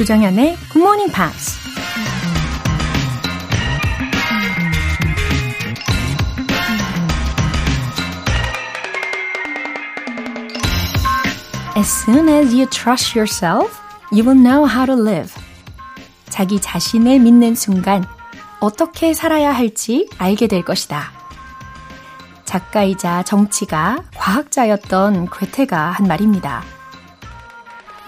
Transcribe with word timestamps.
조정현의 0.00 0.56
Good 0.72 0.78
Morning 0.78 1.12
Pops. 1.12 1.58
As 11.76 11.86
soon 11.86 12.30
as 12.30 12.54
you 12.54 12.66
trust 12.70 13.14
yourself, 13.14 13.78
you 14.10 14.24
will 14.24 14.42
know 14.42 14.66
how 14.66 14.86
to 14.86 14.94
live. 14.94 15.34
자기 16.30 16.58
자신을 16.58 17.18
믿는 17.18 17.54
순간 17.54 18.06
어떻게 18.60 19.12
살아야 19.12 19.52
할지 19.52 20.08
알게 20.16 20.46
될 20.46 20.64
것이다. 20.64 21.12
작가이자 22.46 23.22
정치가 23.24 24.02
과학자였던 24.16 25.28
괴테가 25.30 25.90
한 25.90 26.06
말입니다. 26.06 26.64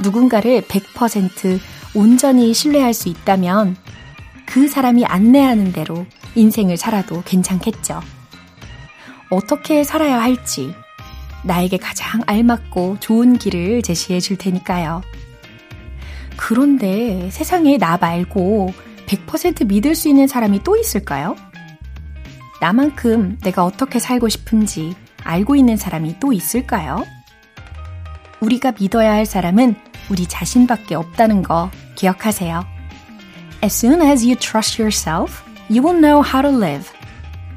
누군가를 0.03 0.63
100% 0.63 1.61
온전히 1.95 2.55
신뢰할 2.55 2.95
수 2.95 3.09
있다면 3.09 3.77
그 4.47 4.69
사람이 4.69 5.05
안내하는 5.05 5.73
대로 5.73 6.07
인생을 6.35 6.77
살아도 6.77 7.23
괜찮겠죠. 7.25 8.01
어떻게 9.31 9.85
살아야 9.85 10.21
할지 10.21 10.75
나에게 11.45 11.77
가장 11.77 12.23
알맞고 12.27 12.99
좋은 13.01 13.39
길을 13.39 13.83
제시해 13.83 14.21
줄 14.21 14.37
테니까요. 14.37 15.03
그런데 16.37 17.31
세상에 17.31 17.77
나 17.79 17.97
말고 17.97 18.73
100% 19.07 19.67
믿을 19.67 19.95
수 19.95 20.09
있는 20.09 20.27
사람이 20.27 20.63
또 20.63 20.77
있을까요? 20.77 21.37
나만큼 22.61 23.39
내가 23.43 23.65
어떻게 23.65 23.99
살고 23.99 24.29
싶은지 24.29 24.95
알고 25.25 25.57
있는 25.57 25.77
사람이 25.77 26.17
또 26.21 26.33
있을까요? 26.33 27.05
우리가 28.41 28.73
믿어야 28.79 29.13
할 29.13 29.27
사람은 29.27 29.77
우리 30.11 30.27
자신밖에 30.27 30.95
없다는 30.95 31.43
거 31.43 31.71
기억하세요. 31.95 32.65
As 33.65 33.87
soon 33.87 34.03
as 34.03 34.25
you 34.25 34.37
trust 34.37 34.81
yourself, 34.81 35.43
you 35.71 35.83
will 35.83 35.99
know 35.99 36.23
how 36.23 36.43
to 36.43 36.51
live. 36.51 36.91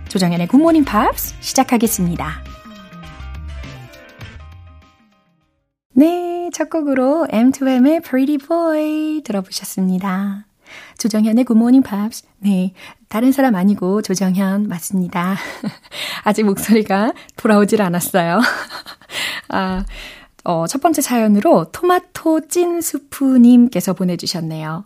조정연의 0.10 0.48
Good 0.48 0.62
Morning 0.62 0.90
Pops 0.90 1.36
시작하겠습니다. 1.42 2.44
네, 5.94 6.50
첫 6.54 6.70
곡으로 6.70 7.28
M2M의 7.32 8.04
Pretty 8.04 8.38
Boy 8.38 9.22
들어보셨습니다. 9.24 10.46
조정현의 10.98 11.46
Good 11.46 11.58
Morning 11.58 11.88
Pops. 11.88 12.24
네, 12.40 12.74
다른 13.10 13.32
사람 13.32 13.56
아니고 13.56 14.02
조정현 14.02 14.68
맞습니다. 14.68 15.36
아직 16.24 16.44
목소리가 16.44 17.14
돌아오질 17.38 17.82
않았어요. 17.82 18.42
아, 19.50 19.86
어, 20.46 20.68
첫 20.68 20.82
번째 20.82 21.02
사연으로 21.02 21.66
토마토 21.72 22.48
찐 22.48 22.80
수프님께서 22.80 23.94
보내주셨네요. 23.94 24.86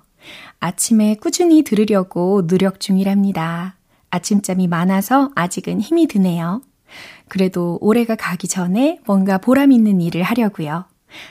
아침에 0.60 1.16
꾸준히 1.16 1.64
들으려고 1.64 2.48
노력 2.48 2.80
중이랍니다. 2.80 3.76
아침잠이 4.10 4.68
많아서 4.68 5.32
아직은 5.36 5.82
힘이 5.82 6.08
드네요. 6.08 6.62
그래도 7.28 7.78
올해가 7.82 8.16
가기 8.16 8.48
전에 8.48 9.00
뭔가 9.06 9.38
보람 9.38 9.72
있는 9.72 10.02
일을 10.02 10.24
하려고요. 10.24 10.86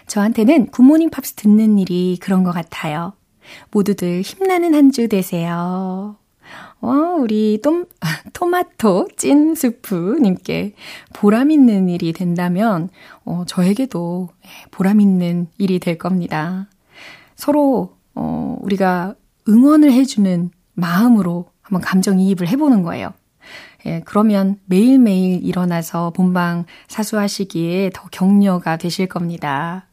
저한테는 0.06 0.66
굿모닝 0.70 1.10
팝스 1.10 1.34
듣는 1.34 1.78
일이 1.78 2.18
그런 2.20 2.44
것 2.44 2.52
같아요. 2.52 3.14
모두들 3.70 4.20
힘나는 4.22 4.74
한 4.74 4.90
주 4.92 5.08
되세요. 5.08 6.16
어, 6.80 6.90
우리 7.18 7.60
똠, 7.60 7.88
토마토 8.32 9.08
찐 9.16 9.54
수프님께 9.54 10.74
보람 11.12 11.50
있는 11.50 11.88
일이 11.88 12.12
된다면, 12.12 12.88
어, 13.24 13.44
저에게도 13.46 14.28
보람 14.70 15.00
있는 15.00 15.48
일이 15.58 15.80
될 15.80 15.98
겁니다. 15.98 16.68
서로, 17.34 17.96
어, 18.14 18.56
우리가 18.62 19.14
응원을 19.48 19.92
해주는 19.92 20.50
마음으로 20.74 21.50
한번 21.62 21.80
감정이입을 21.82 22.46
해보는 22.48 22.82
거예요. 22.82 23.12
예, 23.86 24.02
그러면 24.04 24.58
매일매일 24.66 25.44
일어나서 25.44 26.10
본방 26.10 26.64
사수하시기에 26.88 27.90
더 27.94 28.08
격려가 28.10 28.76
되실 28.76 29.06
겁니다. 29.06 29.86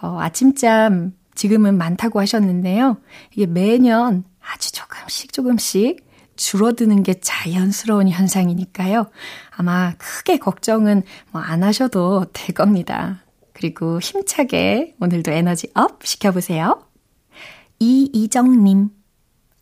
어, 0.00 0.18
아침잠 0.20 1.14
지금은 1.34 1.76
많다고 1.78 2.20
하셨는데요. 2.20 2.96
이게 3.34 3.46
매년 3.46 4.24
아주 4.52 4.72
조금씩 4.72 5.32
조금씩 5.32 6.06
줄어드는 6.36 7.02
게 7.02 7.14
자연스러운 7.20 8.08
현상이니까요. 8.08 9.06
아마 9.50 9.94
크게 9.96 10.38
걱정은 10.38 11.02
뭐 11.32 11.42
안 11.42 11.62
하셔도 11.62 12.26
될 12.32 12.54
겁니다. 12.54 13.22
그리고 13.52 13.98
힘차게 14.00 14.94
오늘도 15.00 15.30
에너지 15.30 15.70
up 15.74 16.04
시켜보세요. 16.04 16.82
이이정님. 17.78 18.90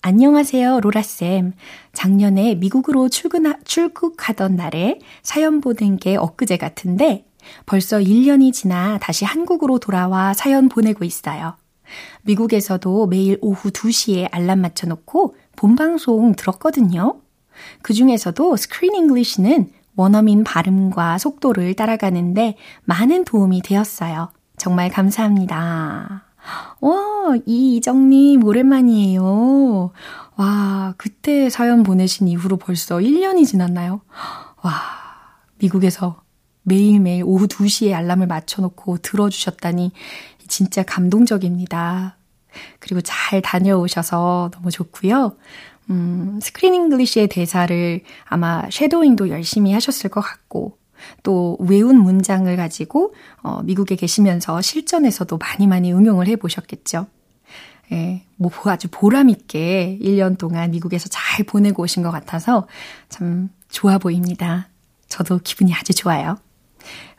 안녕하세요, 0.02 0.80
로라쌤. 0.80 1.52
작년에 1.92 2.56
미국으로 2.56 3.08
출근, 3.08 3.54
출국하던 3.64 4.56
날에 4.56 4.98
사연 5.22 5.60
보낸 5.60 5.96
게 5.96 6.16
엊그제 6.16 6.56
같은데 6.56 7.24
벌써 7.66 7.98
1년이 7.98 8.52
지나 8.52 8.98
다시 8.98 9.24
한국으로 9.24 9.78
돌아와 9.78 10.34
사연 10.34 10.68
보내고 10.68 11.04
있어요. 11.04 11.56
미국에서도 12.22 13.06
매일 13.06 13.38
오후 13.41 13.71
2시에 13.71 14.28
알람 14.31 14.60
맞춰놓고 14.60 15.37
본방송 15.56 16.34
들었거든요. 16.34 17.21
그 17.82 17.93
중에서도 17.93 18.56
Screen 18.56 18.94
English는 18.94 19.70
원어민 19.97 20.44
발음과 20.44 21.19
속도를 21.19 21.75
따라가는데 21.75 22.56
많은 22.84 23.25
도움이 23.25 23.62
되었어요. 23.62 24.31
정말 24.56 24.88
감사합니다. 24.91 26.25
와, 26.81 27.37
이이정님, 27.47 28.44
오랜만이에요. 28.44 29.93
와, 30.37 30.94
그때 30.97 31.49
사연 31.49 31.82
보내신 31.82 32.28
이후로 32.28 32.56
벌써 32.56 32.97
1년이 32.97 33.47
지났나요? 33.47 34.00
와, 34.62 34.72
미국에서 35.59 36.22
매일매일 36.62 37.22
오후 37.25 37.47
2시에 37.47 37.93
알람을 37.93 38.26
맞춰놓고 38.26 38.99
들어주셨다니 38.99 39.93
진짜 40.49 40.82
감동적입니다. 40.82 42.16
그리고 42.78 43.00
잘 43.00 43.43
다녀오셔서 43.43 44.50
너무 44.53 44.71
좋고요. 44.71 45.37
음, 45.91 46.38
Screen 46.42 46.75
English의 46.75 47.28
대사를 47.28 48.00
아마 48.25 48.62
shadowing도 48.70 49.28
열심히 49.28 49.72
하셨을 49.72 50.10
것 50.10 50.21
같고, 50.21 50.78
또 51.22 51.56
외운 51.60 51.99
문장을 51.99 52.55
가지고 52.56 53.15
어, 53.43 53.62
미국에 53.62 53.97
계시면서 53.97 54.60
실전에서도 54.62 55.37
많이 55.37 55.66
많이 55.66 55.93
응용을 55.93 56.28
해 56.28 56.37
보셨겠죠. 56.37 57.06
예, 57.93 58.25
뭐 58.37 58.50
아주 58.65 58.88
보람 58.91 59.28
있게 59.28 59.99
1년 60.00 60.38
동안 60.38 60.71
미국에서 60.71 61.09
잘 61.11 61.44
보내고 61.44 61.82
오신 61.82 62.03
것 62.03 62.11
같아서 62.11 62.66
참 63.09 63.50
좋아 63.69 63.99
보입니다. 63.99 64.69
저도 65.09 65.41
기분이 65.44 65.75
아주 65.75 65.93
좋아요. 65.93 66.38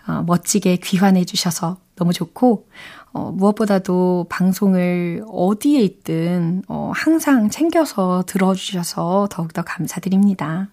어, 0.07 0.23
멋지게 0.25 0.77
귀환해 0.77 1.25
주셔서 1.25 1.77
너무 1.95 2.13
좋고 2.13 2.67
어, 3.13 3.31
무엇보다도 3.31 4.27
방송을 4.29 5.23
어디에 5.27 5.79
있든 5.81 6.63
어, 6.67 6.91
항상 6.93 7.49
챙겨서 7.49 8.23
들어주셔서 8.27 9.29
더욱더 9.31 9.63
감사드립니다. 9.63 10.69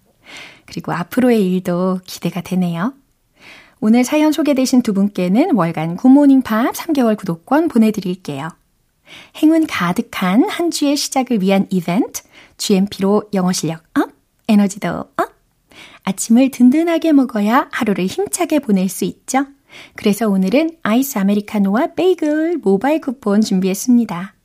그리고 0.65 0.91
앞으로의 0.91 1.51
일도 1.51 2.01
기대가 2.05 2.41
되네요. 2.41 2.93
오늘 3.79 4.03
사연 4.03 4.31
소개되신 4.31 4.81
두 4.81 4.93
분께는 4.93 5.55
월간 5.55 5.97
굿모닝 5.97 6.41
팝 6.41 6.73
3개월 6.73 7.17
구독권 7.17 7.67
보내드릴게요. 7.67 8.49
행운 9.37 9.67
가득한 9.67 10.47
한 10.49 10.71
주의 10.71 10.95
시작을 10.95 11.41
위한 11.41 11.67
이벤트, 11.69 12.23
GMP로 12.57 13.23
영어 13.33 13.51
실력 13.51 13.83
up, 13.99 14.09
에너지도 14.47 14.89
up. 15.17 15.32
아침을 16.03 16.51
든든하게 16.51 17.13
먹어야 17.13 17.69
하루를 17.71 18.05
힘차게 18.05 18.59
보낼 18.59 18.89
수 18.89 19.05
있죠. 19.05 19.45
그래서 19.95 20.29
오늘은 20.29 20.77
아이스 20.83 21.17
아메리카노와 21.17 21.93
베이글 21.95 22.59
모바일 22.63 23.01
쿠폰 23.01 23.41
준비했습니다. 23.41 24.35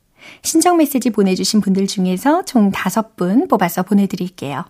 신청 0.41 0.77
메시지 0.77 1.09
보내주신 1.09 1.61
분들 1.61 1.87
중에서 1.87 2.43
총 2.45 2.71
5분 2.71 3.49
뽑아서 3.49 3.83
보내드릴게요. 3.83 4.65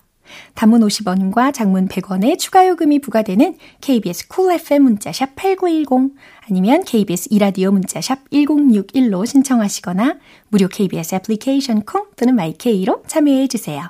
단문 0.53 0.81
50원과 0.81 1.53
장문 1.53 1.87
100원의 1.87 2.37
추가 2.37 2.67
요금이 2.67 2.99
부과되는 2.99 3.57
KBS 3.81 4.27
쿨 4.27 4.51
FM 4.53 4.83
문자샵 4.83 5.35
8910 5.35 6.15
아니면 6.49 6.83
KBS 6.83 7.29
이라디오 7.31 7.71
문자샵 7.71 8.29
1061로 8.29 9.25
신청하시거나 9.25 10.17
무료 10.49 10.67
KBS 10.67 11.15
애플리케이션 11.15 11.81
콩 11.81 12.05
또는 12.15 12.35
마이케이로 12.35 13.03
참여해 13.07 13.47
주세요. 13.47 13.89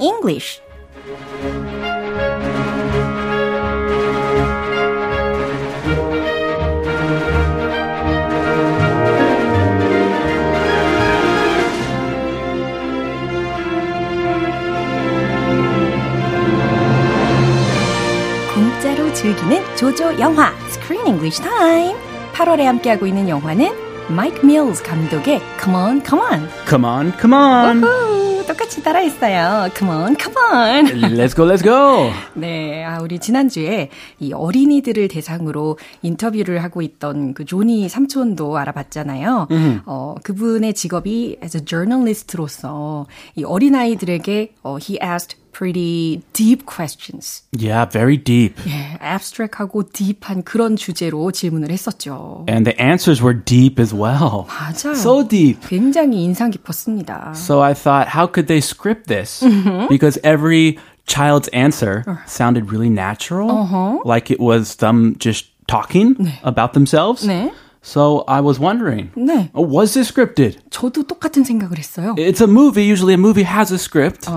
English 0.00 0.60
조조 19.76 20.18
영화 20.18 20.52
Screen 20.70 21.06
English 21.06 21.42
Time. 21.42 21.94
8월에 22.32 22.64
함께하고 22.64 23.06
있는 23.06 23.28
영화는 23.28 23.70
마이크 24.08 24.44
밀스 24.44 24.82
감독의 24.82 25.40
Come 25.62 25.76
On, 25.76 26.02
Come 26.02 26.24
On. 26.24 26.48
Come 26.66 26.86
on, 26.86 27.12
come 27.20 27.34
on. 27.34 27.84
우후, 27.84 28.05
똑같이 28.56 28.82
따라했어요. 28.82 29.68
Come 29.76 29.94
on, 29.94 30.16
come 30.18 30.34
on. 30.38 30.86
Let's 31.14 31.36
go, 31.36 31.44
let's 31.44 31.62
go. 31.62 32.10
네, 32.34 32.82
아, 32.82 33.00
우리 33.02 33.18
지난주에 33.18 33.90
이 34.18 34.32
어린이들을 34.32 35.08
대상으로 35.08 35.78
인터뷰를 36.00 36.62
하고 36.62 36.80
있던 36.80 37.34
그 37.34 37.44
조니 37.44 37.90
삼촌도 37.90 38.56
알아봤잖아요. 38.56 39.48
어, 39.84 40.14
그분의 40.22 40.72
직업이 40.72 41.36
as 41.42 41.58
a 41.58 41.64
journalist로서 41.66 43.06
이 43.34 43.44
어린 43.44 43.74
아이들에게 43.74 44.54
어, 44.62 44.78
he 44.80 44.98
asked 45.02 45.38
pretty 45.55 46.23
deep 46.33 46.65
questions. 46.65 47.43
Yeah, 47.51 47.85
very 47.85 48.17
deep. 48.17 48.55
예, 48.67 48.97
abstract하고 48.99 49.83
deep한 49.91 50.43
그런 50.43 50.75
주제로 50.75 51.31
질문을 51.31 51.69
했었죠. 51.71 52.45
And 52.47 52.65
the 52.65 52.79
answers 52.81 53.21
were 53.21 53.33
deep 53.33 53.79
as 53.79 53.93
well. 53.93 54.47
맞아요. 54.47 54.95
So 54.95 55.23
deep. 55.27 55.61
굉장히 55.67 56.23
인상 56.23 56.51
깊었습니다. 56.51 57.33
So 57.35 57.61
I 57.61 57.73
thought, 57.73 58.07
how 58.07 58.27
could 58.27 58.47
they 58.47 58.61
script 58.61 59.07
this? 59.07 59.43
Because 59.89 60.17
every 60.23 60.79
child's 61.05 61.49
answer 61.49 62.03
sounded 62.25 62.71
really 62.71 62.89
natural, 62.89 64.01
like 64.05 64.31
it 64.31 64.39
was 64.39 64.77
them 64.77 65.15
just 65.19 65.47
talking 65.67 66.31
about 66.43 66.73
themselves. 66.73 67.25
네. 67.27 67.51
So 67.85 68.23
I 68.27 68.41
was 68.41 68.59
wondering, 68.59 69.09
네, 69.15 69.49
oh, 69.55 69.63
was 69.65 69.93
this 69.95 70.11
scripted? 70.11 70.57
저도 70.69 71.03
똑같은 71.07 71.43
생각을 71.43 71.79
했어요. 71.79 72.13
It's 72.15 72.39
a 72.39 72.47
movie. 72.47 72.83
Usually 72.83 73.15
a 73.15 73.17
movie 73.17 73.43
has 73.43 73.71
a 73.71 73.79
script. 73.79 74.27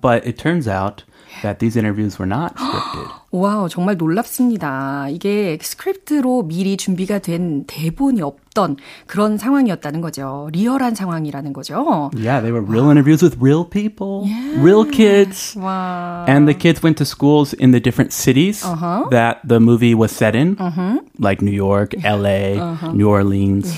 But 0.00 0.24
it 0.24 0.38
turns 0.38 0.68
out 0.68 1.02
that 1.42 1.58
these 1.58 1.76
interviews 1.76 2.18
were 2.18 2.26
not 2.26 2.54
scripted. 2.56 3.08
와우, 3.30 3.68
정말 3.68 3.96
놀랍습니다. 3.98 5.08
이게 5.10 5.58
스크립트로 5.60 6.44
미리 6.44 6.76
준비가 6.78 7.18
된 7.18 7.64
대본이 7.66 8.22
없던 8.22 8.76
그런 9.06 9.36
상황이었다는 9.36 10.00
거죠. 10.00 10.48
리얼한 10.52 10.94
상황이라는 10.94 11.52
거죠. 11.52 12.10
Yeah, 12.16 12.40
they 12.40 12.52
were 12.52 12.62
real 12.62 12.88
interviews 12.90 13.22
with 13.22 13.36
real 13.38 13.64
people, 13.68 14.24
real 14.56 14.84
kids. 14.90 15.58
와. 15.58 16.24
And 16.26 16.48
the 16.48 16.54
kids 16.54 16.82
went 16.82 16.96
to 16.98 17.04
schools 17.04 17.52
in 17.52 17.72
the 17.72 17.80
different 17.80 18.12
cities 18.14 18.62
that 19.10 19.40
the 19.46 19.60
movie 19.60 19.94
was 19.94 20.12
set 20.12 20.34
in, 20.34 20.56
like 21.18 21.42
New 21.42 21.52
York, 21.52 21.92
LA, 22.02 22.56
New 22.94 23.08
Orleans. 23.10 23.74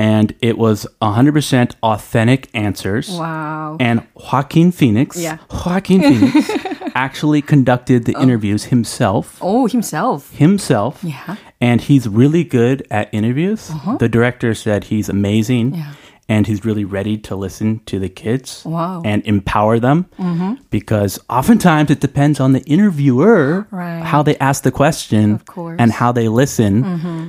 And 0.00 0.32
it 0.40 0.58
was 0.58 0.86
100% 1.02 1.74
authentic 1.82 2.48
answers. 2.54 3.10
와우. 3.18 3.78
And 3.80 4.02
Joaquin 4.14 4.70
Phoenix, 4.70 5.18
Yeah. 5.18 5.38
Joaquin 5.50 6.02
Phoenix 6.02 6.48
actually 6.95 7.41
conducted 7.41 8.05
the 8.05 8.15
oh. 8.15 8.21
interviews 8.21 8.65
himself. 8.65 9.37
Oh, 9.41 9.67
himself. 9.67 10.31
Himself. 10.35 11.03
Yeah. 11.03 11.35
And 11.61 11.81
he's 11.81 12.07
really 12.07 12.43
good 12.43 12.85
at 12.91 13.13
interviews. 13.13 13.69
Uh-huh. 13.69 13.97
The 13.97 14.09
director 14.09 14.53
said 14.53 14.85
he's 14.85 15.09
amazing. 15.09 15.75
Yeah. 15.75 15.93
And 16.29 16.47
he's 16.47 16.63
really 16.63 16.85
ready 16.85 17.17
to 17.17 17.35
listen 17.35 17.81
to 17.85 17.99
the 17.99 18.07
kids 18.07 18.63
Wow. 18.65 19.01
and 19.03 19.21
empower 19.25 19.77
them 19.77 20.05
mm-hmm. 20.17 20.53
because 20.69 21.19
oftentimes 21.29 21.91
it 21.91 21.99
depends 21.99 22.39
on 22.39 22.53
the 22.53 22.61
interviewer 22.61 23.67
Right. 23.71 24.01
how 24.01 24.23
they 24.23 24.37
ask 24.37 24.63
the 24.63 24.71
question 24.71 25.33
Of 25.33 25.45
course. 25.45 25.75
and 25.79 25.91
how 25.91 26.13
they 26.13 26.29
listen 26.29 26.83
mm-hmm. 26.83 27.27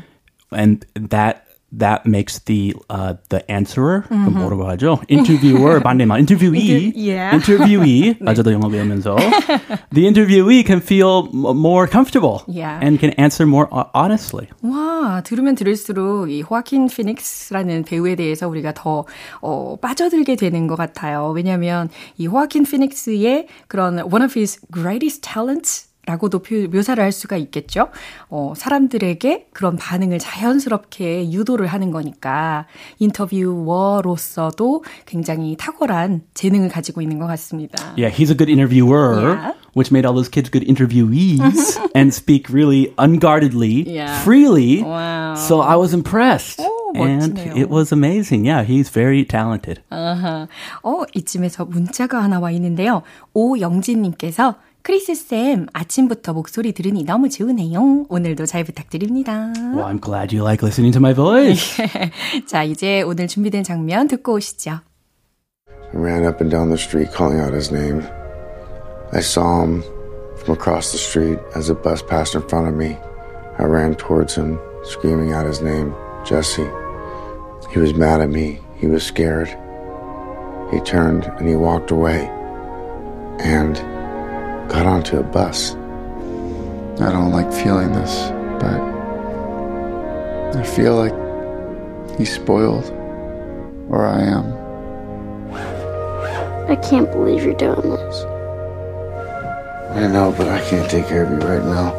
and 0.52 0.86
that 0.94 1.43
that 1.73 2.01
makes 2.07 2.39
the 2.45 2.73
uh, 2.89 3.13
the 3.29 3.43
answerer 3.47 4.01
뭐라고 4.09 4.65
하죠? 4.69 4.99
interviewer 5.07 5.79
반대말 5.79 6.17
interviewee 6.19 6.89
Inter- 6.89 6.97
yeah. 6.99 7.35
interviewee 7.35 8.15
맞아도 8.19 8.51
영어 8.51 8.69
배우면서 8.69 9.15
the 9.93 10.07
interviewee 10.07 10.63
can 10.65 10.79
feel 10.81 11.29
m- 11.31 11.55
more 11.61 11.85
comfortable 11.87 12.41
Yeah. 12.47 12.79
and 12.81 12.97
can 12.99 13.13
answer 13.19 13.45
more 13.45 13.67
ho- 13.71 13.85
honestly. 13.93 14.47
와, 14.63 15.21
들으면 15.23 15.53
들을수록 15.53 16.31
이 16.31 16.41
호아킨 16.41 16.87
피닉스라는 16.87 17.83
배우에 17.83 18.15
대해서 18.15 18.47
우리가 18.47 18.73
더 18.73 19.05
어, 19.41 19.75
빠져들게 19.79 20.37
되는 20.37 20.65
것 20.65 20.75
같아요. 20.75 21.29
왜냐하면 21.35 21.89
이 22.17 22.25
호아킨 22.25 22.63
피닉스의 22.63 23.45
그런 23.67 23.99
one 24.11 24.23
of 24.25 24.33
his 24.35 24.59
greatest 24.73 25.21
talents 25.21 25.87
라고도 26.06 26.40
표, 26.40 26.56
묘사를 26.68 27.02
할 27.02 27.12
수가 27.12 27.36
있겠죠. 27.36 27.88
어, 28.28 28.52
사람들에게 28.56 29.48
그런 29.52 29.76
반응을 29.76 30.18
자연스럽게 30.18 31.30
유도를 31.32 31.66
하는 31.66 31.90
거니까 31.90 32.66
인터뷰어로서도 32.98 34.84
굉장히 35.06 35.56
탁월한 35.56 36.22
재능을 36.34 36.68
가지고 36.68 37.00
있는 37.02 37.18
것 37.18 37.26
같습니다. 37.26 37.94
Yeah, 37.96 38.10
he's 38.14 38.30
a 38.30 38.36
good 38.36 38.50
interviewer, 38.50 39.14
Yeah. 39.20 39.52
which 39.74 39.90
made 39.92 40.06
all 40.06 40.14
those 40.14 40.28
kids 40.30 40.50
good 40.50 40.66
interviewees 40.66 41.78
and 41.94 42.12
speak 42.14 42.48
really 42.52 42.92
unguardedly, 42.98 43.84
Yeah. 43.88 44.20
freely. 44.22 44.82
Wow. 44.82 45.34
So 45.36 45.60
I 45.62 45.76
was 45.76 45.94
impressed. 45.94 46.60
오, 46.62 46.92
and 46.96 47.34
멋지네요. 47.34 47.56
it 47.56 47.68
was 47.70 47.92
amazing. 47.92 48.44
Yeah, 48.46 48.62
he's 48.64 48.88
very 48.92 49.24
talented. 49.24 49.80
아하. 49.90 50.46
어, 50.82 51.02
이쯤에서 51.14 51.64
문자가 51.64 52.22
하나 52.22 52.38
와 52.40 52.50
있는데요. 52.52 53.02
오영진님께서 53.34 54.56
크리스쌤, 54.83 55.67
아침부터 55.73 56.33
목소리 56.33 56.71
들으니 56.71 57.03
너무 57.03 57.29
좋으네요. 57.29 58.05
오늘도 58.09 58.45
잘 58.45 58.63
부탁드립니다. 58.63 59.53
Well, 59.73 59.85
I'm 59.85 59.99
glad 59.99 60.35
you 60.35 60.43
like 60.43 60.63
listening 60.65 60.93
to 60.93 60.99
my 60.99 61.13
voice. 61.13 61.77
자, 62.47 62.63
이제 62.63 63.01
오늘 63.01 63.27
준비된 63.27 63.63
장면 63.63 64.07
듣고 64.07 64.33
오시죠. 64.33 64.79
I 65.69 65.99
ran 65.99 66.25
up 66.25 66.41
and 66.41 66.49
down 66.49 66.69
the 66.69 66.77
street 66.77 67.11
calling 67.13 67.39
out 67.39 67.53
his 67.53 67.73
name. 67.73 68.03
I 69.11 69.21
saw 69.21 69.63
him 69.63 69.83
from 70.37 70.55
across 70.55 70.91
the 70.91 70.99
street 70.99 71.39
as 71.55 71.69
a 71.69 71.75
bus 71.75 72.01
passed 72.01 72.35
in 72.35 72.47
front 72.47 72.67
of 72.67 72.75
me. 72.75 72.97
I 73.57 73.65
ran 73.65 73.95
towards 73.95 74.35
him, 74.35 74.59
screaming 74.83 75.33
out 75.33 75.45
his 75.45 75.61
name, 75.61 75.93
Jesse. 76.23 76.69
He 77.71 77.79
was 77.79 77.93
mad 77.93 78.21
at 78.21 78.29
me. 78.29 78.59
He 78.77 78.87
was 78.87 79.03
scared. 79.03 79.49
He 80.71 80.79
turned 80.81 81.25
and 81.37 81.47
he 81.49 81.55
walked 81.55 81.91
away 81.91 82.29
and 83.39 83.77
got 84.67 84.85
onto 84.85 85.17
a 85.17 85.23
bus. 85.23 85.75
I 87.01 87.11
don't 87.11 87.31
like 87.31 87.51
feeling 87.51 87.93
this, 87.93 88.29
but 88.59 88.79
I 90.55 90.63
feel 90.63 90.95
like 90.95 91.15
he's 92.17 92.33
spoiled, 92.33 92.89
or 93.89 94.05
I 94.05 94.21
am. 94.21 94.45
I 96.69 96.75
can't 96.75 97.09
believe 97.11 97.43
you're 97.43 97.53
doing 97.55 97.81
this. 97.81 98.23
I 99.95 100.07
know, 100.07 100.33
but 100.37 100.47
I 100.47 100.61
can't 100.69 100.89
take 100.89 101.07
care 101.07 101.23
of 101.23 101.31
you 101.31 101.39
right 101.47 101.63
now. 101.63 101.95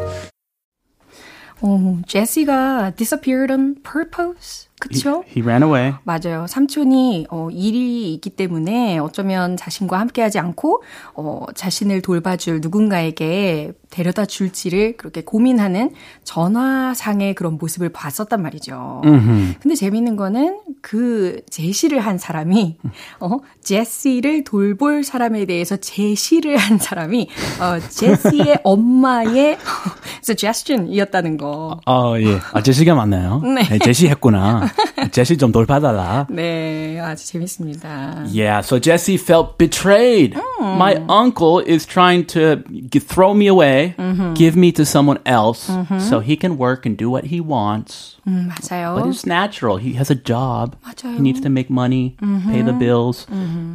어, 1.62 2.00
제시가 2.06 2.92
disappeared 2.96 3.50
on 3.50 3.74
purpose. 3.82 4.68
그쵸? 4.87 5.23
He 5.35 5.41
ran 5.41 5.63
away. 5.63 5.93
맞아요. 6.03 6.45
삼촌이 6.47 7.27
어, 7.29 7.49
일이 7.51 8.13
있기 8.13 8.29
때문에 8.31 8.97
어쩌면 8.99 9.57
자신과 9.57 9.99
함께하지 9.99 10.39
않고 10.39 10.83
어, 11.15 11.45
자신을 11.55 12.01
돌봐줄 12.01 12.61
누군가에게 12.61 13.73
데려다 13.89 14.25
줄지를 14.25 14.97
그렇게 14.97 15.23
고민하는 15.23 15.91
전화상의 16.23 17.33
그런 17.33 17.57
모습을 17.57 17.89
봤었단 17.89 18.41
말이죠. 18.41 19.01
근데 19.61 19.73
재밌는 19.75 20.15
거는 20.17 20.59
그 20.81 21.41
제시를 21.49 21.99
한 21.99 22.17
사람이 22.17 22.77
어, 23.21 23.37
제시를 23.63 24.43
돌볼 24.43 25.03
사람에 25.03 25.45
대해서 25.45 25.77
제시를 25.77 26.57
한 26.57 26.77
사람이 26.77 27.29
어, 27.61 27.79
제시의 27.89 28.59
엄마의 28.65 29.57
suggestion이었다는 30.23 31.37
거. 31.37 31.79
어, 31.85 32.15
예. 32.19 32.39
아, 32.51 32.61
제시가 32.61 32.95
맞나요? 32.95 33.41
네. 33.41 33.79
제시 33.79 34.07
했구나. 34.07 34.67
제시 35.12 35.36
좀 35.36 35.52
돌봐달라. 35.52 36.26
네, 36.30 36.98
아주 37.00 37.26
재밌습니다. 37.26 38.24
Yeah, 38.32 38.60
so 38.60 38.78
Jesse 38.78 39.16
felt 39.16 39.56
betrayed. 39.58 40.36
My 40.60 40.96
uncle 41.08 41.60
is 41.60 41.86
trying 41.86 42.26
to 42.28 42.62
g- 42.90 43.00
throw 43.00 43.32
me 43.34 43.46
away, 43.48 43.94
give 44.34 44.56
me 44.56 44.72
to 44.72 44.84
someone 44.84 45.18
else, 45.24 45.70
so 45.98 46.20
he 46.20 46.36
can 46.36 46.56
work 46.58 46.84
and 46.86 46.96
do 46.96 47.10
what 47.10 47.26
he 47.32 47.40
wants. 47.40 48.16
음, 48.28 48.48
맞아요. 48.48 48.94
But 48.96 49.06
it's 49.08 49.24
natural. 49.26 49.78
He 49.78 49.94
has 49.96 50.10
a 50.10 50.14
job. 50.14 50.76
맞아요. 50.84 51.14
He 51.16 51.20
needs 51.20 51.40
to 51.40 51.48
make 51.50 51.70
money, 51.70 52.16
pay 52.52 52.62
the 52.62 52.72
bills. 52.76 53.26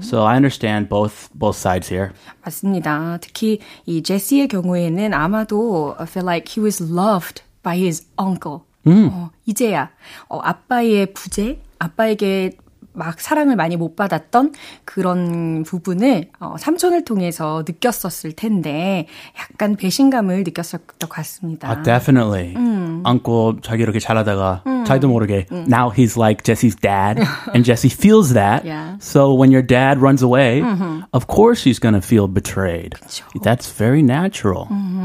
So 0.01 0.23
I 0.23 0.35
understand 0.35 0.87
both 0.89 1.29
both 1.33 1.57
sides 1.57 1.89
here. 1.91 2.11
맞습니다. 2.45 3.17
특히 3.21 3.59
이 3.87 4.03
제시의 4.03 4.47
경우에는 4.47 5.13
아마도 5.13 5.95
I 5.97 6.05
feel 6.05 6.25
like 6.25 6.47
he 6.55 6.61
was 6.63 6.79
loved 6.79 7.41
by 7.63 7.75
his 7.77 8.05
uncle. 8.19 8.61
어, 8.86 9.30
이제야 9.46 9.90
어, 10.28 10.38
아빠의 10.38 11.12
부재, 11.12 11.58
아빠에게 11.78 12.52
막 12.92 13.20
사랑을 13.20 13.56
많이 13.56 13.76
못 13.76 13.94
받았던 13.94 14.52
그런 14.84 15.62
부분을 15.62 16.30
어, 16.40 16.56
삼촌을 16.58 17.04
통해서 17.04 17.62
느꼈었을 17.66 18.32
텐데 18.32 19.06
약간 19.38 19.76
배신감을 19.76 20.42
느꼈을 20.44 20.80
것 20.80 21.08
같습니다. 21.08 21.70
Uh, 21.70 21.82
definitely. 21.84 22.54
음. 22.56 23.02
Uncle 23.06 23.60
자기 23.62 23.82
이렇게 23.82 24.00
잘하다가 24.00 24.64
음. 24.66 24.84
자기도 24.84 25.08
모르게 25.08 25.46
음. 25.52 25.66
now 25.68 25.90
he's 25.90 26.18
like 26.18 26.42
Jesse's 26.42 26.74
dad 26.74 27.22
and 27.54 27.64
Jesse 27.64 27.88
feels 27.88 28.34
that. 28.34 28.64
Yeah. 28.64 28.96
So 29.00 29.32
when 29.34 29.52
your 29.52 29.62
dad 29.62 30.02
runs 30.02 30.22
away, 30.22 30.60
mm-hmm. 30.60 31.02
of 31.12 31.28
course 31.28 31.62
he's 31.62 31.78
to 31.78 32.02
feel 32.02 32.26
betrayed. 32.26 32.94
그쵸. 32.98 33.24
That's 33.42 33.70
very 33.70 34.02
natural. 34.02 34.66
Mm-hmm. 34.66 34.99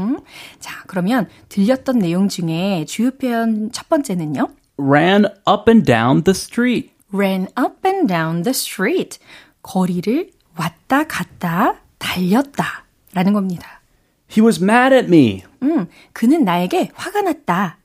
자, 0.60 0.82
그러면 0.86 1.28
들렸던 1.48 1.98
내용 1.98 2.28
중에 2.28 2.84
주요 2.86 3.10
표현 3.10 3.70
첫 3.72 3.88
번째는요? 3.88 4.48
ran 4.78 5.24
up 5.48 5.68
and 5.68 5.84
down 5.84 6.22
the 6.22 6.34
street. 6.34 6.90
ran 7.12 7.48
up 7.58 7.86
and 7.86 8.08
down 8.08 8.42
the 8.42 8.50
street. 8.50 9.18
거리를 9.62 10.30
왔다 10.56 11.04
갔다 11.04 11.80
달렸다. 11.98 12.84
라는 13.14 13.32
겁니다. 13.32 13.80
He 14.30 14.44
was 14.44 14.62
mad 14.62 14.94
at 14.94 15.06
me. 15.06 15.44
음, 15.62 15.86
그는 16.12 16.44
나에게 16.44 16.90
화가 16.94 17.22
났다. 17.22 17.78